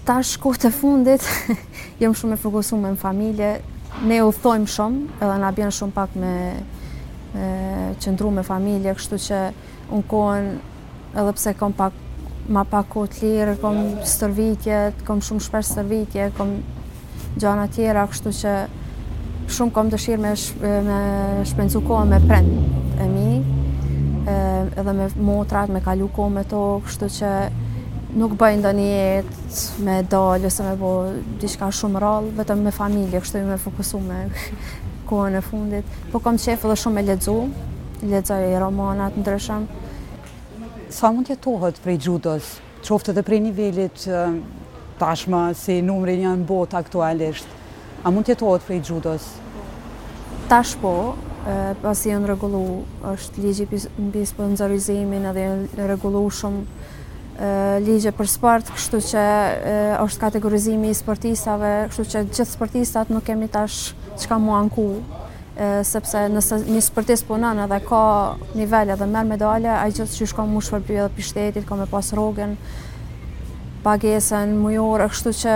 Ta 0.06 0.20
shkohë 0.22 0.66
të 0.68 0.70
fundit, 0.76 1.26
jem 2.02 2.14
shumë 2.14 2.36
e 2.38 2.44
fokusu 2.44 2.78
me 2.78 2.92
në 2.94 3.02
familje, 3.02 3.54
ne 4.06 4.20
u 4.28 4.34
thojmë 4.44 4.70
shumë, 4.70 5.08
edhe 5.24 5.38
nga 5.42 5.54
bjenë 5.60 5.78
shumë 5.80 5.96
pak 5.96 6.20
me 6.20 6.36
qëndru 8.02 8.32
me 8.34 8.44
familje, 8.46 8.94
kështu 8.98 9.20
që 9.28 9.40
unë 9.94 10.08
kohën, 10.10 10.48
edhe 11.16 11.36
pse 11.38 11.54
kom 11.60 11.74
pak, 11.78 11.98
ma 12.56 12.64
pak 12.70 12.90
kohë 12.94 13.12
të 13.14 13.32
lirë, 13.32 13.58
kom 13.62 13.84
stërvitje, 14.06 14.80
kom 15.08 15.22
shumë 15.26 15.46
shpesh 15.48 15.72
stërvitje, 15.74 16.30
kom 16.38 16.56
gjana 17.42 17.68
tjera, 17.74 18.06
kështu 18.12 18.32
që 18.42 18.56
shumë 19.56 19.76
kom 19.76 19.90
dëshirë 19.94 20.24
me, 20.26 20.34
me 20.86 21.00
shpenzu 21.48 21.84
kohën 21.86 22.14
me 22.14 22.22
prend 22.26 23.02
e 23.06 23.10
mi, 23.12 24.30
edhe 24.30 24.98
me 24.98 25.10
motrat, 25.28 25.70
me 25.74 25.84
kalu 25.86 26.10
kohë 26.18 26.36
me 26.40 26.46
to, 26.50 26.64
kështu 26.88 27.12
që 27.20 27.34
nuk 28.16 28.38
bëjnë 28.40 28.62
do 28.64 28.70
një 28.78 28.88
jetë 28.88 29.86
me 29.86 29.96
dalë, 30.10 30.48
ose 30.48 30.64
me 30.66 30.78
bo 30.80 30.94
diçka 31.42 31.68
shumë 31.76 32.00
rallë, 32.02 32.34
vetëm 32.38 32.62
me 32.66 32.72
familje, 32.76 33.20
kështu 33.26 33.42
ju 33.44 33.50
me 33.52 33.58
fokusu 33.62 34.00
me 34.06 34.20
kohën 35.10 35.36
e 35.38 35.42
fundit. 35.46 35.92
Po 36.14 36.22
kom 36.24 36.40
qefë 36.40 36.70
edhe 36.70 36.78
shumë 36.80 36.96
me 36.96 37.04
ledzu, 37.10 37.36
lecoj 38.04 38.48
romanat 38.60 39.16
në 39.18 39.24
dreshëm. 39.28 39.66
Sa 40.94 41.12
mund 41.14 41.30
jetohet 41.32 41.80
prej 41.84 41.98
gjudës, 42.08 42.50
qoftë 42.86 43.14
edhe 43.14 43.24
prej 43.26 43.42
nivellit 43.44 44.04
tashmë 45.00 45.44
si 45.60 45.80
numri 45.84 46.18
një 46.22 46.36
në 46.42 46.48
bot 46.48 46.76
aktualisht, 46.80 47.48
a 48.06 48.12
mund 48.14 48.28
jetohet 48.32 48.66
prej 48.68 48.82
gjudës? 48.88 49.28
Tash 50.52 50.76
po, 50.82 51.16
pasi 51.82 52.12
janë 52.12 52.30
regullu, 52.34 52.62
është 53.16 53.46
ligji 53.48 53.84
në 54.12 54.26
sponsorizimin 54.30 55.26
edhe 55.32 55.48
jënë 55.48 55.88
regullu 55.96 56.26
shumë 56.40 56.66
ligje 57.84 58.12
për 58.16 58.28
sport, 58.32 58.70
kështu 58.78 59.02
që 59.10 59.24
është 60.04 60.22
kategorizimi 60.22 60.94
i 60.94 60.96
sportistave, 60.96 61.74
kështu 61.92 62.06
që 62.14 62.24
gjithë 62.32 62.48
sportistat 62.54 63.12
nuk 63.12 63.26
kemi 63.28 63.50
tash 63.52 63.92
që 64.16 64.30
ka 64.32 64.38
mua 64.40 64.62
nku 64.70 64.86
sepse 65.88 66.26
nëse 66.28 66.58
një 66.68 66.82
sportist 66.84 67.26
punon 67.30 67.60
edhe 67.64 67.78
ka 67.88 68.36
nivel 68.60 68.92
edhe 68.92 69.06
merr 69.08 69.28
medale, 69.30 69.70
ai 69.72 69.94
gjithë 69.96 70.18
që 70.20 70.28
shkon 70.34 70.50
më 70.52 70.64
shpërpy 70.68 70.98
edhe 71.00 71.14
pishtetit, 71.16 71.30
shtetit, 71.32 71.70
ka 71.70 71.78
me 71.80 71.88
pas 71.88 72.10
rogen, 72.16 72.58
pagesën, 73.86 74.52
mujor, 74.60 75.06
kështu 75.14 75.34
që 75.42 75.54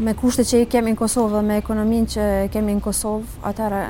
me 0.00 0.14
kushtet 0.16 0.48
që 0.48 0.62
i 0.64 0.68
kemi 0.72 0.94
në 0.94 1.00
Kosovë 1.02 1.34
dhe 1.36 1.42
me 1.44 1.58
ekonominë 1.60 2.10
që 2.14 2.28
kemi 2.54 2.78
në 2.78 2.84
Kosovë, 2.86 3.34
atëra 3.50 3.82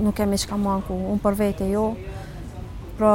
nuk 0.00 0.16
kemi 0.16 0.38
çka 0.40 0.56
më 0.56 0.72
anku, 0.78 0.96
un 1.12 1.20
për 1.20 1.36
vete 1.36 1.68
jo. 1.68 1.90
Pra 3.00 3.12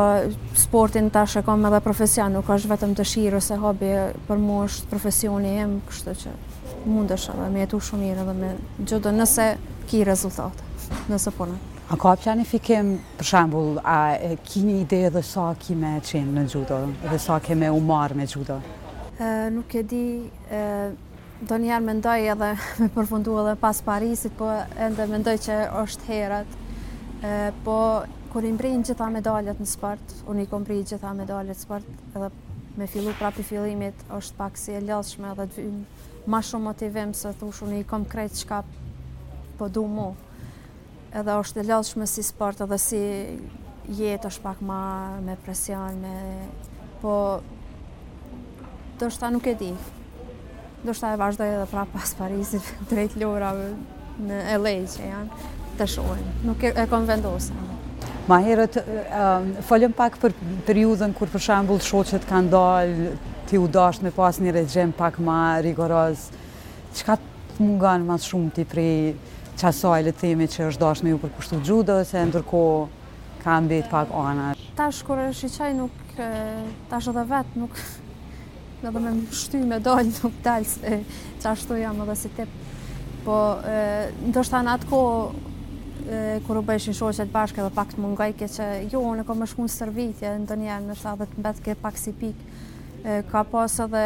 sportin 0.57 1.09
tash 1.13 1.37
e 1.37 1.43
kam 1.45 1.65
edhe 1.69 1.79
profesion, 1.85 2.33
nuk 2.33 2.49
është 2.55 2.71
vetëm 2.75 2.93
dëshirë 2.97 3.41
ose 3.41 3.57
hobi, 3.61 3.89
për 4.29 4.41
mua 4.41 4.65
është 4.69 4.89
profesioni 4.93 5.57
im, 5.63 5.79
kështu 5.89 6.15
që 6.21 6.35
mundesh 6.89 7.31
edhe 7.33 7.49
me 7.53 7.65
atë 7.65 7.81
shumë 7.89 8.05
mirë 8.05 8.25
edhe 8.27 8.37
me 8.41 8.53
çdo 8.85 9.15
nëse 9.23 9.49
ki 9.89 10.05
rezultate 10.05 10.64
nëse 11.09 11.29
punën. 11.37 11.57
A 11.93 11.97
ka 12.01 12.15
planifikim, 12.17 12.95
për 13.19 13.27
shembul, 13.29 13.75
a 13.85 13.97
ki 14.45 14.63
një 14.65 14.75
ide 14.85 14.99
dhe 15.13 15.21
sa 15.25 15.51
ki 15.59 15.75
me 15.77 15.95
qenë 16.05 16.33
në 16.37 16.43
gjudo, 16.49 16.79
dhe 17.03 17.19
sa 17.21 17.37
ki 17.43 17.53
me 17.59 17.69
umarë 17.73 18.17
me 18.21 18.27
gjudo? 18.29 18.59
nuk 19.55 19.71
e 19.79 19.81
di, 19.87 20.29
do 21.47 21.55
njerë 21.63 21.83
mendoj 21.85 22.17
edhe 22.33 22.49
me 22.81 22.89
përfundu 22.91 23.37
edhe 23.45 23.53
pas 23.61 23.77
Parisit, 23.85 24.33
po 24.35 24.49
endë 24.75 25.05
mendoj 25.13 25.37
që 25.45 25.59
është 25.83 26.09
herët, 26.09 26.57
po 27.63 27.77
kur 28.33 28.43
i 28.43 28.51
mbrin 28.51 28.83
gjitha 28.83 29.07
medaljet 29.13 29.61
në 29.63 29.69
sport, 29.71 30.17
unë 30.27 30.43
i 30.43 30.49
kom 30.51 30.65
bri 30.67 30.81
gjitha 30.83 31.13
medaljet 31.15 31.61
sport, 31.61 31.87
edhe 32.11 32.27
me 32.75 32.89
fillu 32.91 33.13
prapi 33.15 33.45
fillimit 33.47 34.03
është 34.17 34.35
pak 34.41 34.59
si 34.59 34.75
e 34.75 34.83
lëshme 34.83 35.31
edhe 35.31 35.47
të 35.53 35.63
vim 35.63 35.85
ma 36.27 36.41
shumë 36.43 36.67
motivim 36.73 37.13
se 37.15 37.31
thush 37.39 37.63
unë 37.63 37.79
i 37.79 37.87
kom 37.87 38.03
krejt 38.09 38.41
qka 38.43 38.63
po 39.57 39.69
du 39.69 39.85
mu 39.87 40.09
edhe 41.15 41.35
është 41.41 41.61
e 41.61 41.67
lëshme 41.69 42.05
si 42.11 42.23
sport 42.27 42.59
edhe 42.65 42.77
si 42.83 42.99
jetë 43.95 44.29
është 44.29 44.43
pak 44.43 44.61
ma 44.67 44.79
me 45.23 45.37
presion, 45.45 45.99
me... 46.01 46.15
po 47.01 47.13
dështëta 48.99 49.29
nuk 49.35 49.45
e 49.47 49.53
di. 49.59 49.69
Dështëta 50.85 51.13
e 51.15 51.19
vazhdoj 51.21 51.49
edhe 51.53 51.67
pra 51.71 51.83
pas 51.91 52.15
Parisit, 52.19 52.67
drejt 52.91 53.15
ljura 53.21 53.53
në 54.25 54.43
LA 54.59 54.75
që 54.95 55.07
janë 55.11 55.53
të 55.79 55.87
shojnë, 55.93 56.33
Nuk 56.47 56.63
e, 56.63 56.71
konë 56.73 56.89
kom 56.91 57.07
vendosën. 57.09 57.63
Ma 58.25 58.37
herët, 58.41 58.79
falem 59.67 59.91
pak 59.93 60.15
për 60.21 60.33
periudën 60.65 61.11
kur 61.13 61.29
për 61.29 61.43
shambull 61.47 61.81
shoqet 61.83 62.23
kanë 62.25 62.49
dalë, 62.53 63.09
ti 63.45 63.59
u 63.61 63.67
dasht 63.69 64.01
me 64.01 64.09
pas 64.15 64.39
një 64.41 64.53
regjim 64.55 64.91
pak 64.97 65.19
ma 65.21 65.59
rigoroz. 65.61 66.29
Qka 66.97 67.19
të 67.21 67.57
mungan 67.61 68.07
ma 68.07 68.15
shumë 68.19 68.53
ti 68.55 68.65
prej 68.71 68.95
qasaj 69.59 70.03
le 70.05 70.11
themi 70.15 70.47
që 70.51 70.67
është 70.71 70.81
dashme 70.81 71.11
ju 71.11 71.19
për 71.21 71.33
kushtu 71.37 71.59
gjudo, 71.63 71.97
se 72.05 72.21
ndërko 72.29 72.61
ka 73.43 73.57
mbet 73.63 73.89
pak 73.91 74.11
ana. 74.15 74.51
Tash 74.75 75.03
kur 75.07 75.21
i 75.25 75.49
qaj, 75.57 75.75
nuk, 75.77 76.17
tash 76.91 77.09
edhe 77.11 77.23
vet 77.31 77.55
nuk, 77.59 77.75
në 78.83 78.91
dhe 78.91 78.99
me 79.01 79.13
më 79.21 79.39
shty 79.39 79.61
me 79.65 79.79
dojnë 79.79 80.19
nuk 80.23 80.39
dalë 80.45 80.69
se 80.71 80.99
qashtu 81.43 81.79
jam 81.81 82.03
edhe 82.05 82.17
si 82.19 82.31
tip. 82.35 82.61
Po, 83.25 83.37
ndështë 84.29 84.59
anë 84.61 84.75
atë 84.77 84.89
kohë, 84.91 85.51
kur 86.45 86.59
u 86.59 86.61
bëjshin 86.67 86.93
shoqet 86.93 87.31
bashkë 87.33 87.63
edhe 87.63 87.73
pak 87.79 87.95
të 87.95 88.03
mungajke 88.03 88.43
ke 88.45 88.51
që 88.57 88.67
jo, 88.93 89.01
unë 89.13 89.25
e 89.25 89.37
më 89.39 89.47
shku 89.53 89.65
në 89.65 89.75
sërvitje, 89.79 90.35
ndër 90.43 90.61
njerë, 90.65 90.83
nështë 90.91 91.13
adhe 91.15 91.29
të 91.31 91.41
mbetë 91.41 91.65
ke 91.69 91.79
pak 91.85 91.97
si 92.01 92.13
pikë 92.21 92.53
ka 93.31 93.43
pas 93.45 93.71
edhe 93.79 94.03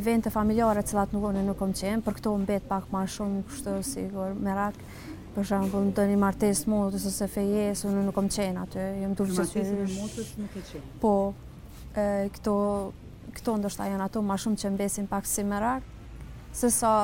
evente 0.00 0.30
familjare 0.32 0.80
që 0.86 0.96
nuk 1.12 1.26
unë 1.30 1.42
nuk 1.44 1.58
kom 1.60 1.72
qenë, 1.76 2.00
për 2.04 2.14
këto 2.18 2.30
mbet 2.46 2.64
pak 2.68 2.86
ma 2.92 3.02
shumë 3.04 3.42
kështë 3.48 3.74
sigur 3.84 4.30
me 4.40 4.54
rakë, 4.56 4.86
për 5.34 5.44
shambull 5.50 5.88
në 5.90 5.96
të 5.98 6.06
një 6.14 6.20
martes 6.22 6.62
motës 6.70 7.04
ose 7.10 7.28
fejes, 7.28 7.82
unë 7.84 8.06
nuk 8.06 8.16
kom 8.16 8.30
qenë 8.32 8.62
aty, 8.64 8.86
jëmë 9.02 9.18
të 9.18 9.26
vëqës 9.28 9.52
të 9.54 9.66
rrësh. 9.68 9.98
motës 10.00 10.32
nuk 10.40 10.56
e 10.56 10.62
qenë? 10.70 10.92
Po, 11.02 11.12
këto, 11.98 12.54
këto 13.36 13.58
ndështë 13.60 13.90
janë 13.92 14.06
ato 14.08 14.22
ma 14.24 14.38
shumë 14.40 14.60
që 14.64 14.72
mbesin 14.78 15.10
pak 15.12 15.28
si 15.28 15.44
merak, 15.44 15.84
rakë, 15.84 16.56
se 16.62 16.72
sa 16.78 16.94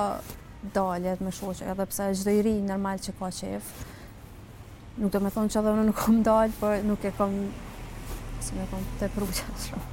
daljet 0.72 1.20
me 1.20 1.28
shoqë, 1.42 1.68
edhe 1.74 1.88
pse 1.92 2.08
gjdo 2.22 2.38
i 2.38 2.44
rinë 2.48 2.70
normal 2.72 3.04
që 3.04 3.12
ka 3.20 3.28
qefë, 3.40 3.90
nuk 4.96 5.12
do 5.12 5.20
me 5.20 5.34
thonë 5.36 5.52
që 5.52 5.60
edhe 5.60 5.76
unë 5.76 5.86
nuk 5.92 6.00
kom 6.06 6.22
dalë, 6.24 6.56
për 6.64 6.88
nuk 6.88 7.04
e 7.04 7.12
kom, 7.20 7.36
si 8.40 8.56
me 8.56 8.64
kom, 8.72 8.88
të 8.96 9.12
prugë 9.12 9.42
shumë. 9.44 9.90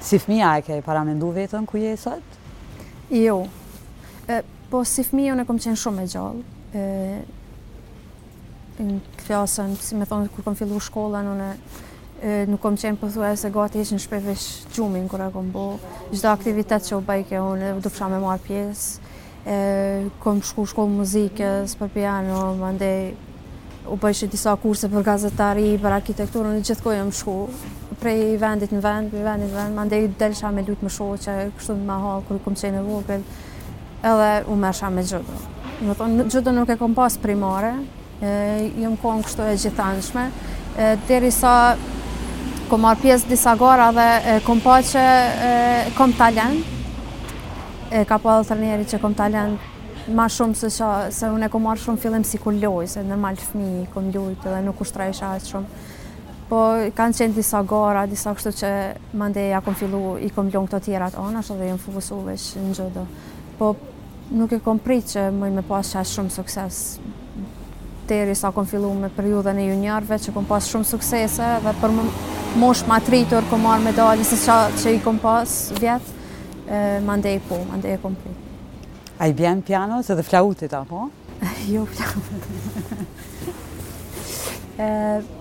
Si 0.00 0.16
fëmija 0.22 0.52
e 0.58 0.62
ke 0.62 0.76
paramendu 0.86 1.32
vetën 1.34 1.64
ku 1.66 1.76
je 1.82 1.96
sot? 1.96 2.36
Jo. 3.10 3.46
po 4.70 4.84
si 4.84 5.00
fëmija 5.02 5.32
unë 5.34 5.44
kom 5.48 5.56
qenë 5.58 5.78
shumë 5.80 6.02
e 6.04 6.10
gjallë. 6.12 6.42
E, 6.76 6.82
në 8.84 8.96
klasën, 9.24 9.72
si 9.80 9.96
me 9.96 10.04
thonë, 10.06 10.28
kur 10.34 10.44
kom 10.44 10.54
fillu 10.58 10.76
shkollën, 10.84 11.30
unë 11.34 11.48
nuk 12.50 12.60
kom 12.60 12.76
qenë 12.76 12.98
përthu 13.00 13.24
e 13.24 13.30
se 13.38 13.48
gati 13.54 13.80
ishë 13.80 13.96
në 13.96 14.02
shpevish 14.02 14.46
gjumin 14.76 15.06
kërë 15.08 15.30
kom 15.34 15.48
bo. 15.54 15.64
Gjda 16.12 16.34
aktivitet 16.36 16.84
që 16.86 16.96
u 16.98 17.00
bajke 17.08 17.40
unë, 17.42 17.72
du 17.82 17.88
pësha 17.90 18.10
me 18.12 18.20
marë 18.22 18.42
pjesë. 18.46 19.06
kom 20.20 20.42
shku 20.42 20.66
shkollë 20.66 20.92
muzikës 20.98 21.72
për 21.80 21.88
piano, 21.94 22.54
më 22.54 23.88
u 23.88 23.96
bëjshë 23.96 24.26
disa 24.28 24.52
kurse 24.60 24.88
për 24.92 25.02
gazetari, 25.02 25.78
për 25.82 25.94
arkitekturën, 26.00 26.58
në 26.58 26.64
gjithkoj 26.68 26.96
e 27.00 27.04
më 27.08 27.14
shku 27.20 27.36
prej 28.02 28.36
vendit 28.40 28.70
në 28.74 28.80
vend, 28.82 29.08
prej 29.12 29.24
vendit 29.26 29.50
në 29.52 29.56
vend, 29.58 29.74
ma 29.76 29.84
ndaj 29.86 30.04
delësha 30.20 30.50
me 30.54 30.64
lutë 30.66 30.86
më 30.86 30.92
shoqe, 30.94 31.36
kështu 31.58 31.76
me 31.80 31.96
halë, 31.98 32.24
kërë 32.28 32.42
kom 32.44 32.56
qenë 32.58 32.80
e 32.82 32.84
vogël, 32.86 33.24
edhe 34.06 34.28
u 34.46 34.56
mërësha 34.62 34.90
me 34.94 35.04
gjudo. 35.06 35.38
Më 35.84 35.96
thonë, 35.98 36.26
gjudo 36.32 36.54
nuk 36.54 36.70
e 36.70 36.76
kom 36.80 36.94
pas 36.96 37.18
primare, 37.22 37.72
e, 38.20 38.30
jëmë 38.82 38.98
konë 39.02 39.26
kështu 39.26 39.48
e 39.50 39.56
gjithanshme, 39.64 40.26
e, 40.78 41.30
sa 41.34 41.54
kom 42.70 42.82
marë 42.84 43.00
pjesë 43.06 43.28
disa 43.32 43.56
gara 43.56 43.90
dhe 43.96 44.08
e, 44.26 44.38
kom 44.46 44.60
pa 44.60 44.78
që 44.82 45.04
e, 45.48 45.50
kom 45.96 46.12
talent, 46.12 46.62
e, 47.90 48.04
ka 48.04 48.18
po 48.18 48.30
edhe 48.36 48.48
trenjeri 48.52 48.88
që 48.94 49.02
kom 49.02 49.14
talent, 49.14 49.58
ma 50.08 50.28
shumë 50.32 50.54
se 50.56 50.70
që, 50.72 50.94
se 51.12 51.26
unë 51.28 51.46
e 51.46 51.52
kom 51.52 51.64
marë 51.66 51.82
shumë 51.82 52.00
fillim 52.00 52.24
si 52.24 52.38
ku 52.38 52.52
lojë, 52.54 52.88
se 52.94 53.02
normal 53.04 53.36
fmi, 53.42 53.88
kom 53.94 54.10
lujt 54.14 54.46
edhe 54.46 54.62
nuk 54.68 54.84
ushtra 54.86 55.10
isha 55.10 55.34
shumë 55.42 55.86
po 56.48 56.60
kanë 56.96 57.18
qenë 57.20 57.36
disa 57.36 57.60
gara, 57.68 58.06
disa 58.08 58.32
kështu 58.36 58.52
që 58.62 58.68
më 59.20 59.26
ndeja 59.34 59.58
ja 59.60 59.74
fillu, 59.76 60.16
i 60.24 60.30
kom 60.34 60.48
lënë 60.48 60.70
këto 60.70 60.80
tjera 60.86 61.10
të 61.12 61.20
anash 61.26 61.52
dhe 61.60 61.68
jem 61.68 61.78
fokusu 61.82 62.20
vesh 62.26 62.48
në 62.62 62.72
gjëdo. 62.78 63.04
Po 63.58 63.72
nuk 64.32 64.52
e 64.56 64.60
kom 64.64 64.80
prit 64.84 65.10
që 65.12 65.26
mëj 65.34 65.52
me 65.58 65.64
pas 65.68 65.92
qa 65.92 66.04
shumë 66.08 66.32
sukses. 66.32 66.80
Teri 68.08 68.32
sa 68.36 68.48
kom 68.56 68.64
fillu 68.64 68.94
me 68.96 69.10
periudhën 69.12 69.58
e 69.60 69.66
juniorve 69.68 70.16
që 70.24 70.32
kom 70.34 70.46
pas 70.48 70.64
shumë 70.72 70.88
suksese 70.88 71.48
dhe 71.66 71.74
për 71.82 71.96
mosh 72.62 72.86
ma 72.88 72.96
tritur 73.04 73.44
kom 73.50 73.66
marrë 73.68 73.84
medalje 73.90 74.24
se 74.24 74.40
që 74.48 74.96
i 74.96 75.02
kom 75.04 75.20
pas 75.20 75.56
vjetë, 75.76 76.16
më 77.04 77.18
ndeja 77.20 77.44
po, 77.48 77.60
më 77.68 77.80
ndeja 77.82 78.00
kom 78.04 78.16
prit. 78.16 78.44
A 79.18 79.28
i 79.28 79.34
bjen 79.34 79.60
piano 79.66 80.00
se 80.06 80.14
dhe 80.14 80.24
flautit 80.24 80.72
apo? 80.80 81.08
jo, 81.72 81.84
flautit. 81.90 82.87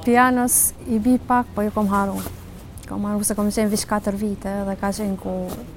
Pianos 0.05 0.73
i 0.89 0.99
bi 0.99 1.19
pak, 1.27 1.45
po 1.55 1.61
ju 1.61 1.71
kom 1.71 1.87
haru. 1.87 2.15
Kom 2.89 3.05
haru 3.05 3.21
se 3.23 3.35
kom 3.37 3.51
qenë 3.53 3.69
vishë 3.69 3.89
4 3.91 4.13
vite 4.17 4.53
dhe 4.65 4.73
ka 4.81 4.89
qenë 4.89 5.17
ku 5.21 5.33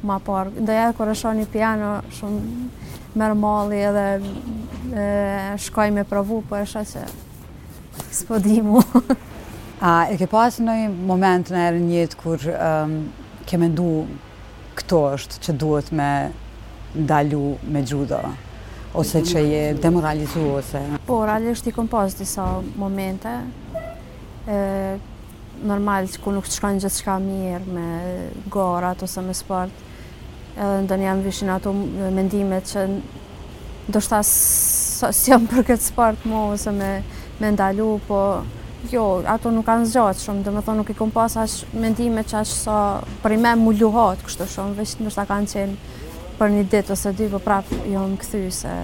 ma 0.08 0.16
parë. 0.24 0.64
Dhe 0.64 0.76
jetë 0.78 0.96
kur 0.96 1.10
është 1.12 1.32
një 1.40 1.46
piano, 1.52 1.90
shumë 2.16 2.40
mërë 3.20 3.36
mali 3.42 3.82
edhe 3.90 4.06
shkoj 5.68 5.90
me 5.92 6.06
provu, 6.08 6.40
po 6.48 6.56
është 6.62 6.80
që 6.94 7.06
s'po 8.20 8.40
di 8.40 8.60
mu. 8.64 8.80
A 9.84 9.92
e 10.12 10.16
ke 10.20 10.26
pas 10.28 10.56
në 10.60 10.78
një 10.84 10.88
moment 11.10 11.52
në 11.52 11.64
erë 11.68 11.84
njëtë 11.90 12.18
kur 12.20 12.48
ke 13.48 13.60
me 13.60 13.68
ndu 13.74 13.90
këto 14.80 15.06
është 15.18 15.38
që 15.44 15.54
duhet 15.60 15.90
me 15.96 16.10
ndalu 16.96 17.46
me 17.68 17.82
gjudo? 17.88 18.24
ose 18.94 19.20
që 19.22 19.38
je 19.46 19.60
demoralizu 19.82 20.42
ose... 20.56 20.80
Po, 21.06 21.20
realisht 21.26 21.66
i 21.66 21.72
kom 21.72 21.88
pas 21.88 22.16
disa 22.18 22.46
momente, 22.78 23.30
e, 24.50 24.98
normal 25.64 26.08
që 26.10 26.20
ku 26.24 26.32
nuk 26.34 26.48
të 26.48 26.56
shkanë 26.56 26.82
gjithë 26.82 26.96
shka 26.96 27.18
mirë 27.22 27.74
me 27.74 27.86
gorat 28.50 29.02
ose 29.06 29.22
me 29.22 29.34
sport, 29.36 29.86
edhe 30.56 30.82
ndë 30.88 30.98
një 30.98 31.06
janë 31.10 31.26
vishin 31.28 31.52
ato 31.54 31.72
mendimet 31.72 32.66
që 32.72 32.86
ndoshta 33.90 34.22
shta 34.26 35.12
së 35.16 35.32
jam 35.34 35.46
për 35.50 35.68
këtë 35.70 35.84
sport 35.86 36.26
mu 36.28 36.48
ose 36.56 36.72
me, 36.74 36.90
me 37.40 37.52
ndalu, 37.54 37.90
po 38.08 38.20
jo, 38.90 39.06
ato 39.28 39.52
nuk 39.54 39.68
kanë 39.70 39.86
zgjatë 39.92 40.24
shumë, 40.24 40.42
dhe 40.48 40.56
me 40.56 40.64
thonë 40.66 40.82
nuk 40.82 40.90
i 40.94 40.98
kom 40.98 41.14
pas 41.14 41.36
ashtë 41.38 41.78
mendimet 41.86 42.32
që 42.32 42.40
ashtë 42.42 42.60
sa 42.64 42.76
për 43.22 43.36
i 43.36 43.40
me 43.44 43.54
mu 43.62 43.74
luhat 43.76 44.24
kështë 44.26 44.50
shumë, 44.56 44.78
vishin 44.82 45.06
nështë 45.06 45.20
ta 45.22 45.28
kanë 45.30 45.52
qenë 45.54 45.98
për 46.40 46.50
një 46.56 46.62
ditë 46.72 46.94
ose 46.94 47.10
dy, 47.12 47.26
për 47.28 47.36
po 47.36 47.40
prapë 47.50 47.80
jo 47.92 48.06
në 48.08 48.16
këthy, 48.22 48.40
se 48.52 48.76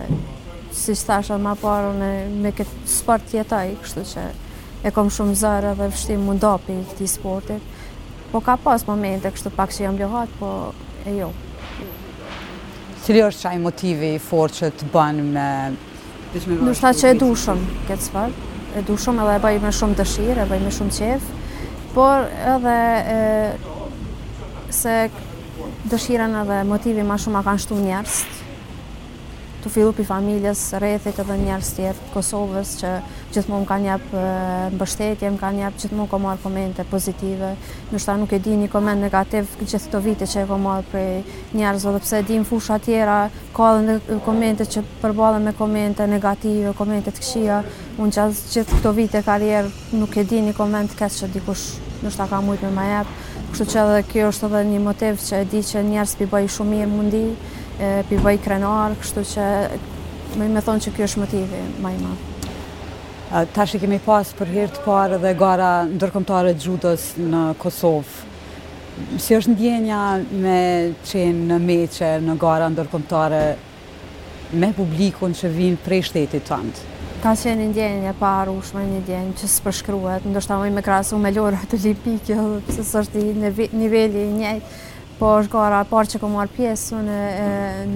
si 0.76 0.92
stasha 0.98 1.38
ma 1.40 1.54
parë, 1.56 1.92
unë 1.94 2.08
me 2.44 2.50
këtë 2.52 2.82
sport 2.92 3.32
jetaj, 3.32 3.70
kështu 3.80 4.02
që 4.10 4.24
e 4.86 4.92
kom 4.92 5.08
shumë 5.12 5.36
zërë 5.40 5.70
dhe 5.78 5.86
vështim 5.94 6.26
mundopi 6.28 6.74
ndopi 6.76 6.90
këti 6.92 7.08
sportit, 7.08 7.70
po 8.28 8.42
ka 8.44 8.58
pas 8.60 8.84
momente, 8.86 9.30
kështu 9.32 9.54
pak 9.56 9.72
që 9.72 9.86
jam 9.86 9.96
bjohat, 9.96 10.34
po 10.40 10.50
e 11.08 11.16
jo. 11.16 11.30
Qëri 13.06 13.22
është 13.30 13.46
qaj 13.46 13.56
motivi 13.62 14.08
i 14.16 14.20
forë 14.20 14.56
që 14.58 14.70
të 14.80 14.88
bënë 14.92 15.24
me... 15.32 15.48
Në 16.66 16.74
shta 16.76 16.90
që 16.98 17.12
e 17.14 17.18
du 17.22 17.30
shumë 17.38 17.78
këtë 17.88 18.04
sport, 18.04 18.42
e 18.76 18.82
du 18.84 18.98
shumë 19.00 19.24
edhe 19.24 19.38
e 19.38 19.42
bëj 19.46 19.60
me 19.62 19.72
shumë 19.80 19.96
dëshirë, 20.02 20.36
e 20.44 20.48
bëj 20.50 20.62
me 20.66 20.74
shumë 20.74 20.96
qefë, 20.98 21.40
por 21.96 22.28
edhe 22.56 23.46
se 24.82 24.96
dëshiren 25.90 26.32
edhe 26.42 26.60
motivi 26.66 27.02
ma 27.06 27.14
shumë 27.20 27.38
a 27.40 27.44
kanë 27.46 27.62
shtu 27.62 27.76
njerës, 27.78 28.14
të 29.62 29.70
fillu 29.72 29.92
për 29.98 30.06
familjes, 30.08 30.60
rrethit 30.80 31.18
edhe 31.22 31.36
njerës 31.40 31.68
tjerë 31.76 32.06
Kosovës 32.12 32.72
që 32.80 32.90
gjithmon 33.34 33.62
ka 33.68 33.76
njep 33.84 34.08
mbështetje, 34.76 35.30
më 35.36 35.38
ka 35.40 35.50
njepë 35.56 35.80
gjithmon 35.84 36.08
ka 36.12 36.18
marrë 36.24 36.42
komente 36.44 36.84
pozitive, 36.90 37.52
nështë 37.94 38.06
ta 38.10 38.16
nuk 38.20 38.34
e 38.34 38.40
di 38.44 38.54
një 38.60 38.66
komend 38.72 39.06
negativ 39.06 39.52
gjithë 39.60 39.90
të 39.94 40.00
vite 40.08 40.28
që 40.32 40.42
e 40.44 40.48
ka 40.52 40.58
marrë 40.64 40.88
prej 40.90 41.54
njerës, 41.58 41.86
dhe 41.96 42.02
pse 42.08 42.20
di 42.30 42.38
në 42.42 42.48
fusha 42.50 42.78
tjera, 42.86 43.18
ka 43.56 43.70
dhe 43.76 43.98
në 44.00 44.18
komente 44.26 44.66
që 44.72 44.82
përbalën 45.04 45.46
me 45.50 45.54
komente 45.60 46.06
negative, 46.14 46.74
komente 46.80 47.14
të 47.14 47.22
këshia, 47.26 47.60
unë 48.02 48.16
që 48.18 48.26
gjithë 48.54 48.78
këto 48.80 48.94
vite 49.02 49.22
karjerë 49.28 49.74
nuk 50.02 50.18
e 50.22 50.26
di 50.34 50.42
një 50.48 50.56
komend 50.58 50.94
kësë 50.98 51.24
që 51.24 51.32
dikush 51.38 51.68
nështë 52.00 52.20
ta 52.24 52.30
ka 52.32 52.42
mujtë 52.44 52.66
me 52.70 52.74
ma 52.80 52.90
jepë, 52.92 53.25
Kështu 53.56 53.72
që 53.72 53.82
edhe 53.86 54.00
kjo 54.04 54.24
është 54.28 54.46
edhe 54.50 54.58
një 54.68 54.78
motiv 54.84 55.20
që 55.24 55.38
e 55.40 55.44
di 55.48 55.60
që 55.64 55.80
njerës 55.88 56.10
pi 56.18 56.24
bëj 56.28 56.46
shumë 56.52 56.70
mirë 56.74 56.88
mundi, 56.90 57.20
e, 57.32 57.86
pi 58.10 58.18
bëj 58.20 58.34
krenar, 58.44 58.96
kështu 59.00 59.22
që 59.30 59.44
me 60.40 60.48
me 60.52 60.60
thonë 60.66 60.84
që 60.84 60.90
kjo 60.98 61.06
është 61.08 61.22
motivi 61.22 61.60
ma 61.80 61.92
i 61.94 62.10
Ta 63.56 63.64
shë 63.66 63.80
kemi 63.80 63.98
pas 64.04 64.28
për 64.38 64.50
hirtë 64.52 64.76
të 64.76 64.82
parë 64.84 65.16
dhe 65.24 65.32
gara 65.40 65.70
ndërkomtare 65.88 66.52
gjudës 66.60 67.06
në 67.32 67.40
Kosovë. 67.56 68.28
Si 69.24 69.32
është 69.38 69.54
ndjenja 69.54 70.02
me 70.44 70.60
qenë 71.08 71.46
në 71.48 71.56
meqe 71.64 72.10
në 72.28 72.36
gara 72.44 72.68
ndërkomtare 72.76 73.40
me 74.60 74.68
publikun 74.76 75.32
që 75.34 75.48
vinë 75.56 75.80
prej 75.88 76.02
shtetit 76.10 76.44
të 76.46 76.54
andë? 76.60 76.84
Ka 77.26 77.32
qenë 77.34 77.58
një 77.58 77.66
ndjenje 77.74 78.10
parë, 78.20 78.52
u 78.54 78.60
shme 78.62 78.84
një 78.86 78.98
ndjenje 79.02 79.32
që 79.40 79.46
së 79.50 79.62
përshkruhet, 79.64 80.26
ndoshta 80.30 80.60
më 80.60 80.68
me 80.76 80.82
krasu 80.86 81.16
me 81.18 81.32
lorët 81.34 81.72
olimpike, 81.74 82.36
se 82.70 82.84
së 82.86 83.00
është 83.00 83.18
i 83.18 83.50
nivelli 83.80 84.20
njëj, 84.36 84.60
po 85.18 85.32
është 85.40 85.50
gara 85.56 85.80
parë 85.90 86.12
që 86.12 86.20
ku 86.22 86.30
marë 86.30 86.54
pjesu 86.54 87.00
në, 87.02 87.16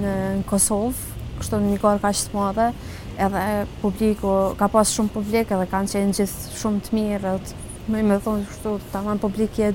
në 0.01 0.15
Kosovë, 0.49 1.15
kështu 1.39 1.61
në 1.61 1.69
një 1.69 1.79
gara 1.79 2.03
ka 2.03 2.11
të 2.11 2.35
madhe, 2.35 2.67
edhe 3.15 3.45
publiku, 3.85 4.33
ka 4.59 4.67
pas 4.75 4.91
shumë 4.97 5.13
publik 5.15 5.55
edhe 5.55 5.69
kanë 5.77 5.93
qenë 5.95 6.17
gjithë 6.19 6.57
shumë 6.59 6.83
të 6.89 6.95
mirë, 6.99 7.33
me 7.87 8.03
me 8.11 8.19
thonë 8.27 8.51
kështu, 8.51 8.75
ta 8.91 8.99
aman 8.99 9.23
publik 9.23 9.63
i 9.63 9.69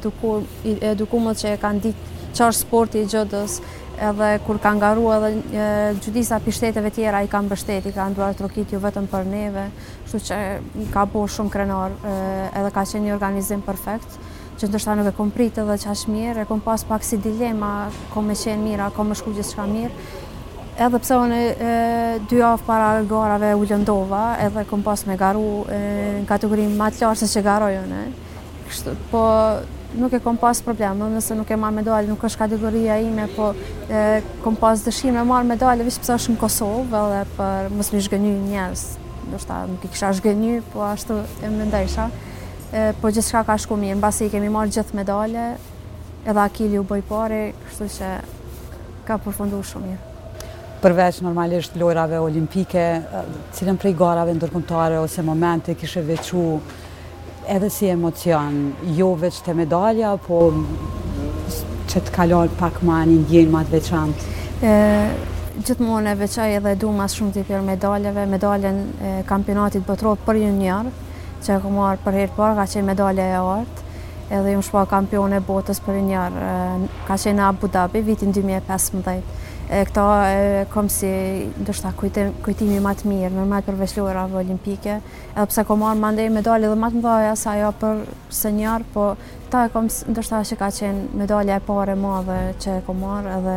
edukumët 0.93 1.41
që 1.41 1.57
e 1.57 1.63
kanë 1.65 1.85
ditë 1.89 2.31
që 2.37 2.45
është 2.53 2.61
sporti 2.61 3.07
i 3.07 3.09
gjodës, 3.09 3.57
edhe 4.01 4.41
kur 4.47 4.59
kanë 4.61 4.81
garu 4.83 5.07
edhe 5.15 5.31
gjudisa 6.03 6.39
pishteteve 6.45 6.91
tjera 6.93 7.23
i 7.25 7.31
kanë 7.33 7.49
mbështet, 7.49 7.87
i 7.91 7.95
kanë 7.95 8.17
duar 8.19 8.37
trokit 8.37 8.73
ju 8.75 8.81
vetëm 8.81 9.07
për 9.11 9.25
neve, 9.31 9.67
Kështu 10.07 10.21
që 10.29 10.41
ka 10.93 11.07
bo 11.11 11.25
shumë 11.27 11.51
krenar 11.53 11.97
edhe 12.55 12.71
ka 12.75 12.85
qenë 12.87 13.07
një 13.09 13.15
organizim 13.17 13.63
perfekt, 13.67 14.19
që 14.61 14.69
ndërshëta 14.71 14.95
nuk 15.01 15.09
e 15.11 15.17
kom 15.19 15.33
pritë 15.35 15.65
edhe 15.65 15.75
ashtë 15.91 16.13
mirë, 16.13 16.45
e 16.45 16.47
kom 16.49 16.61
pas 16.65 16.85
pak 16.87 17.05
si 17.05 17.19
dilema, 17.21 17.89
kom 18.15 18.29
me 18.31 18.37
qenë 18.39 18.63
mirë, 18.63 18.87
a 18.87 18.95
kom 18.95 19.11
me 19.13 19.17
shku 19.19 19.33
gjithë 19.37 19.51
shka 19.51 19.67
mirë, 19.71 20.13
edhe 20.87 21.01
pse 21.03 21.17
onë 21.17 21.41
dy 22.31 22.39
javë 22.43 22.63
para 22.69 22.93
garave 23.11 23.51
u 23.59 23.65
lëndova, 23.67 24.27
edhe 24.47 24.63
kom 24.71 24.85
pas 24.87 25.03
me 25.11 25.17
garu 25.21 25.65
në 25.71 26.25
kategorinë 26.31 26.77
matë 26.83 27.09
lartë 27.09 27.33
se 27.33 27.43
që 27.43 28.05
Kështu, 28.67 28.93
po 29.13 29.21
nuk 29.97 30.13
e 30.13 30.21
kom 30.21 30.37
pas 30.37 30.61
problem, 30.63 30.99
nëse 31.17 31.35
nuk 31.37 31.49
e 31.53 31.57
marrë 31.61 31.79
medalë, 31.81 32.09
nuk 32.11 32.25
është 32.29 32.41
kategoria 32.45 32.99
ime, 33.03 33.27
po 33.37 33.51
kom 34.45 34.57
pas 34.61 34.83
dëshime 34.85 35.23
marrë 35.29 35.49
medalë, 35.55 35.87
vishë 35.89 36.05
pse 36.05 36.17
është 36.21 36.35
në 36.35 36.41
Kosovë, 36.43 37.03
dhe 37.13 37.23
për 37.39 37.69
mësë 37.79 37.97
mi 37.97 38.03
shgënyu 38.05 38.35
njës, 38.47 38.87
nështë 39.33 39.61
nuk 39.73 39.87
i 39.89 39.93
kisha 39.95 40.13
shgënyu, 40.19 40.61
po 40.73 40.85
ashtu 40.87 41.21
e 41.47 41.53
më 41.55 41.69
ndesha, 41.71 42.09
po 43.01 43.13
gjithçka 43.15 43.45
ka 43.49 43.57
shku 43.63 43.79
mirë, 43.81 43.99
në 44.01 44.13
i 44.27 44.31
kemi 44.35 44.53
marrë 44.57 44.77
gjithë 44.77 45.01
medalë, 45.01 45.47
edhe 46.27 46.45
akili 46.45 46.81
u 46.83 46.85
bëj 46.89 47.05
pare, 47.09 47.41
kështu 47.69 47.91
që 47.97 48.15
ka 49.09 49.21
përfundu 49.25 49.63
shumë 49.65 49.91
mirë. 49.93 50.05
Përveç 50.77 51.23
normalisht 51.25 51.73
lojrave 51.81 52.19
olimpike, 52.21 52.83
cilën 53.57 53.79
prej 53.81 53.95
garave 53.97 54.35
ndërkomtare 54.37 54.99
ose 55.01 55.23
momente 55.25 55.73
kishe 55.79 56.03
vequ 56.05 56.35
edhe 57.55 57.69
si 57.71 57.87
emocion, 57.91 58.57
jo 58.99 59.09
veç 59.21 59.39
të 59.47 59.55
medalja, 59.57 60.15
po 60.27 60.49
që 61.87 62.03
të 62.09 62.15
kalon 62.15 62.53
pak 62.61 62.81
ma 62.85 63.01
një 63.07 63.19
njën 63.29 63.51
ma 63.55 63.63
të 63.67 63.75
veçantë. 63.77 64.35
gjithmonë 65.67 66.11
e 66.13 66.17
veçaj 66.21 66.55
edhe 66.59 66.73
du 66.81 66.91
mas 66.93 67.15
shumë 67.17 67.33
të 67.35 67.41
i 67.45 67.49
për 67.49 67.63
medaljeve, 67.65 68.25
medaljen 68.29 68.77
e, 69.09 69.13
kampionatit 69.31 69.87
bëtrot 69.89 70.21
për 70.27 70.37
junior, 70.43 70.91
që 71.43 71.55
e 71.55 71.61
këmë 71.65 71.83
arë 71.91 72.03
për 72.05 72.19
herë 72.21 72.33
parë, 72.37 72.57
ka 72.59 72.67
qenë 72.75 72.89
medalja 72.91 73.25
e 73.33 73.39
artë, 73.41 73.85
edhe 74.37 74.53
ju 74.53 74.61
më 74.61 74.67
shpa 74.69 74.83
kampion 74.91 75.33
e 75.33 75.41
botës 75.49 75.81
për 75.87 75.97
junior, 75.97 76.37
ka 77.09 77.17
qenë 77.17 77.41
në 77.41 77.47
Abu 77.49 77.71
Dhabi, 77.73 78.03
vitin 78.09 78.37
2015 78.37 79.17
e, 79.69 79.85
këta 79.87 80.05
e, 80.31 80.67
kom 80.73 80.89
si 80.93 81.09
ndoshta 81.61 81.91
kujtim, 81.99 82.33
kujtimi 82.45 82.79
më 82.83 82.93
të 83.01 83.09
mirë 83.11 83.35
me 83.35 83.47
mëtë 83.51 83.71
përveç 83.73 83.97
lojrave 83.99 84.39
olimpike, 84.43 85.01
edhe 85.35 85.47
pse 85.51 85.65
kam 85.67 85.83
marrë 85.83 85.99
mandej 86.05 86.29
medalje 86.33 86.71
dhe 86.71 86.79
më 86.79 86.91
të 86.95 87.01
mëdha 87.03 87.35
se 87.37 87.51
ajo 87.55 87.73
për 87.81 88.05
senior, 88.31 88.85
po 88.95 89.09
ta 89.51 89.65
e 89.67 89.73
kom 89.75 89.91
ndoshta 90.11 90.43
që 90.47 90.59
ka 90.63 90.69
qenë 90.79 91.21
medalja 91.23 91.59
e 91.59 91.65
parë 91.67 91.95
e 91.99 92.01
madhe 92.05 92.39
që 92.63 92.77
e 92.79 92.85
kom 92.87 93.03
marë 93.03 93.35
edhe 93.41 93.57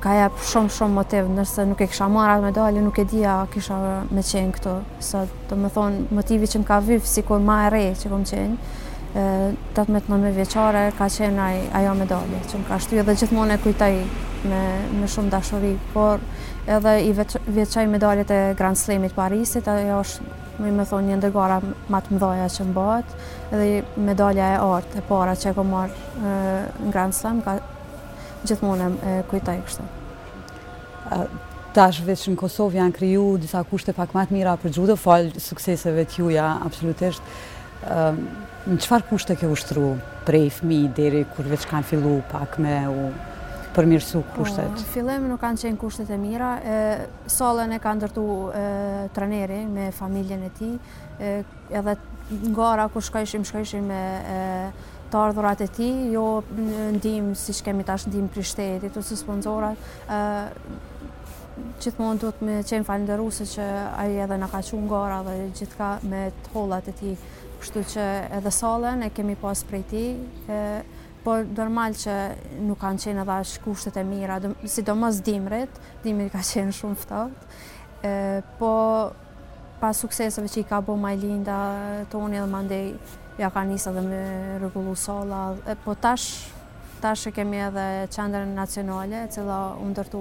ka 0.00 0.14
jap 0.16 0.40
shumë 0.48 0.72
shumë 0.72 0.96
motiv, 0.96 1.28
nëse 1.36 1.64
nuk 1.68 1.80
e 1.84 1.88
kisha 1.92 2.08
marrë 2.12 2.36
atë 2.38 2.46
medalje, 2.48 2.80
nuk 2.86 2.98
e 3.00 3.04
dija 3.12 3.36
kisha 3.52 3.76
me 4.08 4.24
qenë 4.24 4.54
këtu. 4.56 4.72
Sa 5.10 5.24
do 5.50 5.56
të 5.56 5.70
thonë, 5.76 6.02
motivi 6.16 6.48
që 6.52 6.62
më 6.62 6.68
ka 6.72 6.78
si 6.86 6.98
sikur 7.18 7.42
më 7.44 7.56
e 7.64 7.72
re 7.76 7.84
që 8.00 8.12
kam 8.14 8.24
qenë 8.30 8.72
ë 9.16 10.20
me 10.20 10.32
veqare, 10.36 10.86
ka 10.96 11.10
qenë 11.12 11.42
ai 11.44 11.60
ajo 11.82 11.92
medalje 12.00 12.40
që 12.52 12.62
më 12.62 12.70
ka 12.72 12.80
shtyr 12.84 13.02
edhe 13.04 13.14
gjithmonë 13.22 13.54
e 13.56 13.60
kujtoj 13.64 13.92
me 14.44 15.06
shumë 15.08 15.30
dashori, 15.32 15.76
por 15.92 16.20
edhe 16.66 16.92
i 17.06 17.12
veçaj 17.56 17.86
medalit 17.88 18.30
e 18.30 18.54
Grand 18.58 18.76
Slamit 18.78 19.14
Parisit, 19.14 19.66
edhe 19.68 19.92
është 19.96 20.34
më 20.60 20.68
i 20.70 20.74
më 20.76 20.86
thonë 20.90 21.10
një 21.10 21.16
ndërgara 21.20 21.60
matë 21.92 22.14
mdoja 22.16 22.46
që 22.52 22.66
më 22.70 22.74
bëhet, 22.78 23.16
edhe 23.54 23.66
medalja 24.06 24.50
e 24.54 24.60
artë 24.64 25.00
e 25.00 25.04
para 25.08 25.34
që 25.36 25.50
e 25.50 25.56
ko 25.58 25.64
marë 25.68 26.34
në 26.84 26.92
Grand 26.94 27.16
Slam, 27.16 27.42
ka 27.44 27.58
gjithmonë 28.46 28.86
e 28.86 28.94
më 28.94 29.18
kujtaj 29.30 29.60
kështë. 29.68 29.90
Tash 31.76 31.98
veç 32.08 32.26
në 32.32 32.38
Kosovë 32.40 32.78
janë 32.80 32.94
kriju 32.96 33.24
disa 33.42 33.60
kushte 33.68 33.92
pak 33.94 34.14
matë 34.16 34.32
mira 34.34 34.54
për 34.60 34.72
gjudo, 34.72 34.96
falë 34.98 35.38
sukseseve 35.44 36.06
t'juja 36.08 36.54
absolutisht. 36.66 37.20
Në 37.86 38.78
qëfar 38.80 39.04
kushte 39.10 39.36
ke 39.38 39.46
ushtru 39.52 39.92
prej 40.26 40.46
fmi, 40.58 40.86
deri 40.96 41.20
kur 41.36 41.46
veç 41.52 41.68
kanë 41.70 41.86
fillu 41.90 42.14
pak 42.32 42.56
me 42.64 42.78
u 42.90 43.10
përmirësu 43.76 44.22
kushtet? 44.36 44.82
Po, 44.94 45.16
nuk 45.28 45.40
kanë 45.42 45.60
qenë 45.64 45.78
kushtet 45.80 46.10
e 46.10 46.20
mira. 46.20 46.50
E, 46.64 46.76
salën 47.30 47.74
e 47.76 47.80
ka 47.82 47.92
ndërtu 47.98 48.22
treneri 49.16 49.62
me 49.70 49.90
familjen 49.94 50.46
e 50.48 50.52
ti, 50.56 50.70
e, 51.20 51.32
edhe 51.76 51.96
ngara 52.56 52.88
ku 52.92 53.02
shkajshim, 53.04 53.44
shkajshim 53.46 53.84
me 53.90 54.02
e, 54.16 54.92
të 55.06 55.20
ardhurat 55.22 55.60
e 55.62 55.68
ti, 55.70 55.88
jo 56.14 56.40
ndim, 56.98 57.34
si 57.38 57.54
që 57.54 57.68
kemi 57.68 57.84
tash 57.86 58.08
ndim 58.10 58.26
prishtetit, 58.32 58.96
ose 58.98 59.14
sponsorat, 59.18 59.78
e, 60.08 60.20
gjithmonë 61.80 62.20
duhet 62.24 62.40
me 62.44 62.56
qenë 62.68 62.84
falenderu 62.88 63.28
se 63.32 63.46
që 63.54 63.66
aji 64.02 64.20
edhe 64.26 64.36
në 64.42 64.50
ka 64.54 64.60
qunë 64.70 64.90
gara 64.90 65.20
dhe 65.28 65.36
gjithka 65.56 65.92
me 66.10 66.26
të 66.44 66.52
hollat 66.56 66.90
e 66.94 66.98
ti, 66.98 67.14
kështu 67.62 67.84
që 67.94 68.04
edhe 68.40 68.52
salën 68.52 69.06
e 69.06 69.12
kemi 69.16 69.36
pas 69.40 69.62
prej 69.70 69.84
ti, 69.90 70.02
po 71.26 71.34
normal 71.58 71.90
që 71.98 72.12
nuk 72.62 72.78
kanë 72.78 73.02
qenë 73.02 73.22
edhe 73.24 73.34
ashtë 73.40 73.62
kushtet 73.64 73.96
e 73.98 74.04
mira, 74.06 74.36
sidomos 74.70 75.18
dimrit, 75.26 75.80
dimrit 76.04 76.30
ka 76.32 76.42
qenë 76.46 76.74
shumë 76.76 76.98
fëtot, 77.02 77.46
po 78.60 78.70
pas 79.80 79.98
sukseseve 80.00 80.48
që 80.52 80.60
i 80.62 80.66
ka 80.70 80.78
bo 80.86 80.94
Majlinda, 81.00 81.56
Toni 82.12 82.38
dhe 82.38 82.46
Mandej, 82.50 82.92
ja 83.40 83.50
ka 83.52 83.64
njësa 83.66 83.90
dhe 83.96 84.04
me 84.06 84.20
rëgullu 84.62 84.94
sola, 84.96 85.40
po 85.84 85.96
tash, 85.98 86.28
tash 87.02 87.26
e 87.28 87.32
kemi 87.34 87.58
edhe 87.72 87.86
qendrën 88.14 88.54
nacionale, 88.56 89.24
cila 89.34 89.58
unë 89.82 89.98
dërtu, 89.98 90.20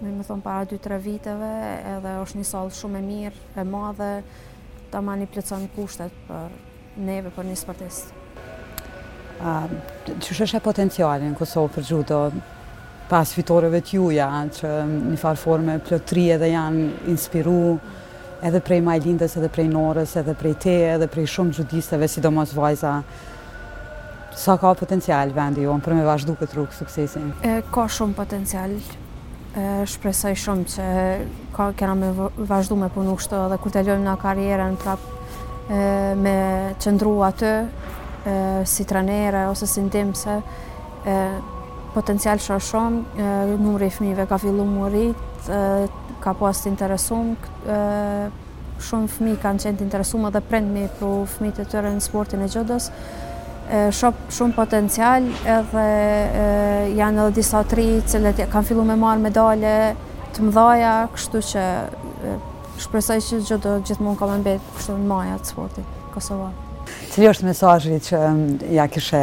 me 0.00 0.14
më 0.16 0.24
thonë, 0.30 0.46
para 0.48 0.64
2-3 0.72 1.00
viteve, 1.04 1.52
edhe 1.96 2.14
është 2.24 2.40
një 2.40 2.48
sol 2.48 2.72
shumë 2.80 3.02
e 3.04 3.08
mirë, 3.12 3.44
e 3.60 3.66
madhe, 3.76 4.12
ta 4.90 5.04
ma 5.04 5.18
një 5.20 5.28
kushtet 5.76 6.14
për 6.30 6.56
neve, 7.08 7.34
për 7.36 7.50
një 7.52 7.58
sportistë. 7.60 8.16
Qështë 9.38 10.44
është 10.46 10.58
e 10.58 10.62
potencialin 10.64 11.32
në 11.34 11.38
Kosovë 11.38 11.74
për 11.76 11.88
gjudo? 11.90 12.20
pas 13.08 13.30
fitoreve 13.32 13.78
t'juja, 13.80 14.24
që 14.52 14.68
një 14.86 15.14
farë 15.16 15.38
forme 15.40 15.76
plotri 15.80 16.26
edhe 16.34 16.50
janë 16.50 16.82
inspiru 17.08 17.54
edhe 18.44 18.60
prej 18.66 18.82
Majlindës, 18.84 19.38
edhe 19.40 19.48
prej 19.48 19.64
Norës, 19.72 20.12
edhe 20.20 20.34
prej 20.36 20.50
te, 20.60 20.74
edhe 20.92 21.08
prej 21.08 21.24
shumë 21.32 21.56
gjudisteve, 21.56 22.04
sidomos 22.12 22.52
vajza. 22.52 22.90
Sa 24.36 24.58
ka 24.60 24.74
potencial 24.76 25.32
vendi 25.32 25.64
jo, 25.64 25.72
për 25.86 25.96
me 25.96 26.04
vazhdu 26.04 26.34
këtë 26.36 26.58
rrugë 26.58 26.76
suksesin? 26.82 27.30
ka 27.72 27.86
shumë 27.96 28.14
potencial. 28.20 28.76
E, 28.76 29.64
shpresaj 29.88 30.34
shumë 30.44 30.68
që 30.74 30.90
ka, 31.56 31.70
kena 31.80 31.96
me 32.02 32.12
vazhdu 32.52 32.76
me 32.84 32.92
punu 32.92 33.16
shto 33.24 33.46
dhe 33.48 33.56
kur 33.56 33.72
të 33.72 33.86
ljojmë 33.88 34.04
nga 34.04 34.18
karjeren 34.26 34.76
prap 34.84 35.08
me 36.20 36.36
qëndru 36.84 37.16
atë, 37.32 37.54
si 38.64 38.84
trenere 38.84 39.44
ose 39.46 39.64
si 39.66 39.80
ndimëse, 39.80 40.40
potencial 41.94 42.40
shumë 42.42 42.64
shumë, 42.70 43.30
numri 43.60 43.88
i 43.88 43.94
fëmive 43.94 44.26
ka 44.28 44.36
fillu 44.40 44.64
më 44.68 44.90
rritë, 44.92 45.60
ka 46.22 46.34
pas 46.36 46.60
të 46.60 46.72
interesum, 46.72 47.34
shumë 48.88 49.12
fëmi 49.14 49.34
kanë 49.42 49.64
qenë 49.64 49.80
të 49.80 49.86
interesum 49.86 50.28
edhe 50.28 50.42
prend 50.44 50.76
për 50.98 51.16
fëmi 51.36 51.52
të 51.58 51.66
tëre 51.72 51.94
në 51.96 52.04
sportin 52.04 52.44
e 52.44 52.50
gjodës, 52.52 52.90
shumë 53.98 54.28
shumë 54.36 54.56
potencial 54.58 55.24
edhe 55.56 55.86
janë 57.00 57.24
edhe 57.24 57.36
disa 57.40 57.64
tri 57.68 57.88
cilët 58.08 58.44
kanë 58.52 58.70
fillu 58.72 58.84
me 58.88 58.96
marë 59.00 59.24
medale 59.26 59.74
të 60.36 60.46
mdhaja, 60.50 60.92
kështu 61.16 61.42
që 61.52 61.66
shpresoj 62.84 63.20
që 63.26 63.40
gjodë 63.48 63.72
gjithmonë 63.88 64.18
ka 64.20 64.28
me 64.30 64.40
mbetë 64.44 64.76
kështu 64.78 65.00
në 65.02 65.08
maja 65.10 65.40
të 65.42 65.50
sportit 65.54 65.94
Kosovarë. 66.14 66.67
Cili 67.14 67.26
është 67.30 67.46
mesajri 67.48 67.96
që 68.04 68.18
um, 68.28 68.42
ja 68.76 68.84
kështë 68.90 69.20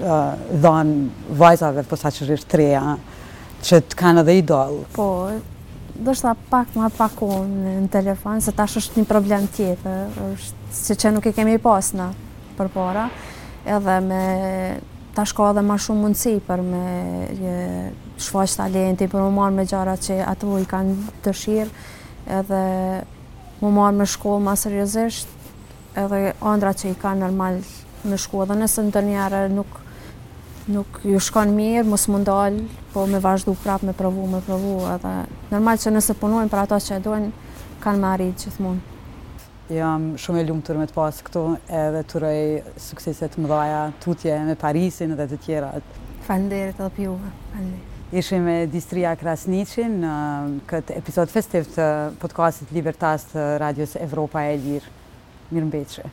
uh, 0.00 0.18
dhonë 0.62 1.34
vajzave 1.38 1.84
përsa 1.90 2.12
që 2.16 2.26
rrështë 2.28 2.50
treja 2.52 2.94
që 3.66 3.80
të 3.92 3.98
kanë 4.00 4.22
edhe 4.24 4.36
i 4.40 4.44
dollë? 4.48 4.84
Po, 4.96 5.06
dështë 6.06 6.32
pak 6.50 6.72
ma 6.80 6.88
paku 6.96 7.28
në 7.50 7.74
telefon, 7.92 8.40
se 8.42 8.54
ta 8.56 8.64
është 8.68 9.02
një 9.02 9.06
problem 9.10 9.46
tjetë, 9.56 9.94
si 10.72 10.96
që 10.96 11.12
nuk 11.16 11.28
i 11.28 11.34
kemi 11.36 11.58
i 11.58 11.62
pasna 11.62 12.08
për 12.58 12.70
para, 12.72 13.04
edhe 13.68 13.96
me 14.08 14.22
ta 15.14 15.26
ka 15.36 15.50
edhe 15.52 15.64
ma 15.66 15.76
shumë 15.82 16.06
mundësi 16.06 16.38
për 16.46 16.64
me 16.64 16.86
shfaq 18.20 18.56
talenti, 18.62 19.10
për 19.12 19.20
më 19.26 19.32
marrë 19.36 19.58
me 19.60 19.66
gjara 19.68 19.98
që 20.00 20.18
ato 20.30 20.56
i 20.62 20.66
kanë 20.70 20.96
të 21.26 21.36
edhe 22.40 22.62
më 23.60 23.70
marrë 23.76 23.98
me 24.00 24.06
shkollë 24.08 24.44
ma 24.48 24.54
seriosisht, 24.56 25.36
edhe 25.98 26.32
ondra 26.42 26.72
që 26.76 26.92
i 26.92 26.98
ka 26.98 27.14
normal 27.18 27.58
në 28.06 28.18
shku 28.20 28.44
edhe 28.44 28.56
nëse 28.60 28.84
në 28.86 28.92
të 28.94 29.02
njerë 29.08 29.40
nuk 29.54 29.78
nuk 30.70 31.00
ju 31.02 31.18
shkon 31.24 31.50
mirë, 31.56 31.82
mos 31.88 32.04
mund 32.12 32.28
dal, 32.28 32.60
po 32.92 33.02
me 33.10 33.18
vazhdu 33.18 33.56
prap 33.58 33.82
me 33.82 33.90
provu, 33.96 34.26
me 34.30 34.38
provu 34.46 34.76
edhe 34.92 35.14
normal 35.50 35.80
që 35.82 35.90
nëse 35.96 36.14
punojnë 36.20 36.52
për 36.52 36.60
ato 36.62 36.78
që 36.84 36.98
e 36.98 37.02
dojnë, 37.06 37.30
kanë 37.82 37.98
me 37.98 38.08
arritë 38.12 38.44
gjithmonë. 38.44 38.98
Jam 39.74 40.04
shumë 40.20 40.42
e 40.42 40.44
lumë 40.46 40.76
me 40.78 40.86
të 40.86 40.94
pasë 40.94 41.26
këtu 41.26 41.42
edhe 41.80 42.04
të 42.12 42.22
rëj 42.22 42.44
sukseset 42.86 43.34
më 43.40 43.50
dhaja 43.50 43.80
tutje 44.04 44.36
me 44.46 44.54
Parisin 44.60 45.16
edhe 45.16 45.26
të 45.32 45.40
tjera. 45.46 45.72
Fanderit 46.28 46.78
edhe 46.78 46.92
për 46.98 47.06
juve, 47.08 47.32
fanderit. 47.54 47.98
Ishim 48.20 48.42
me 48.46 48.56
Distria 48.70 49.16
Krasnicin 49.16 49.98
në 50.04 50.14
këtë 50.70 50.98
episod 51.02 51.34
festiv 51.34 51.66
të 51.74 51.88
podcastit 52.22 52.70
Libertas 52.74 53.26
të 53.32 53.52
radios 53.64 53.98
Evropa 54.02 54.46
e 54.52 54.56
Lirë. 54.58 54.96
mirëmbajtje. 55.52 56.04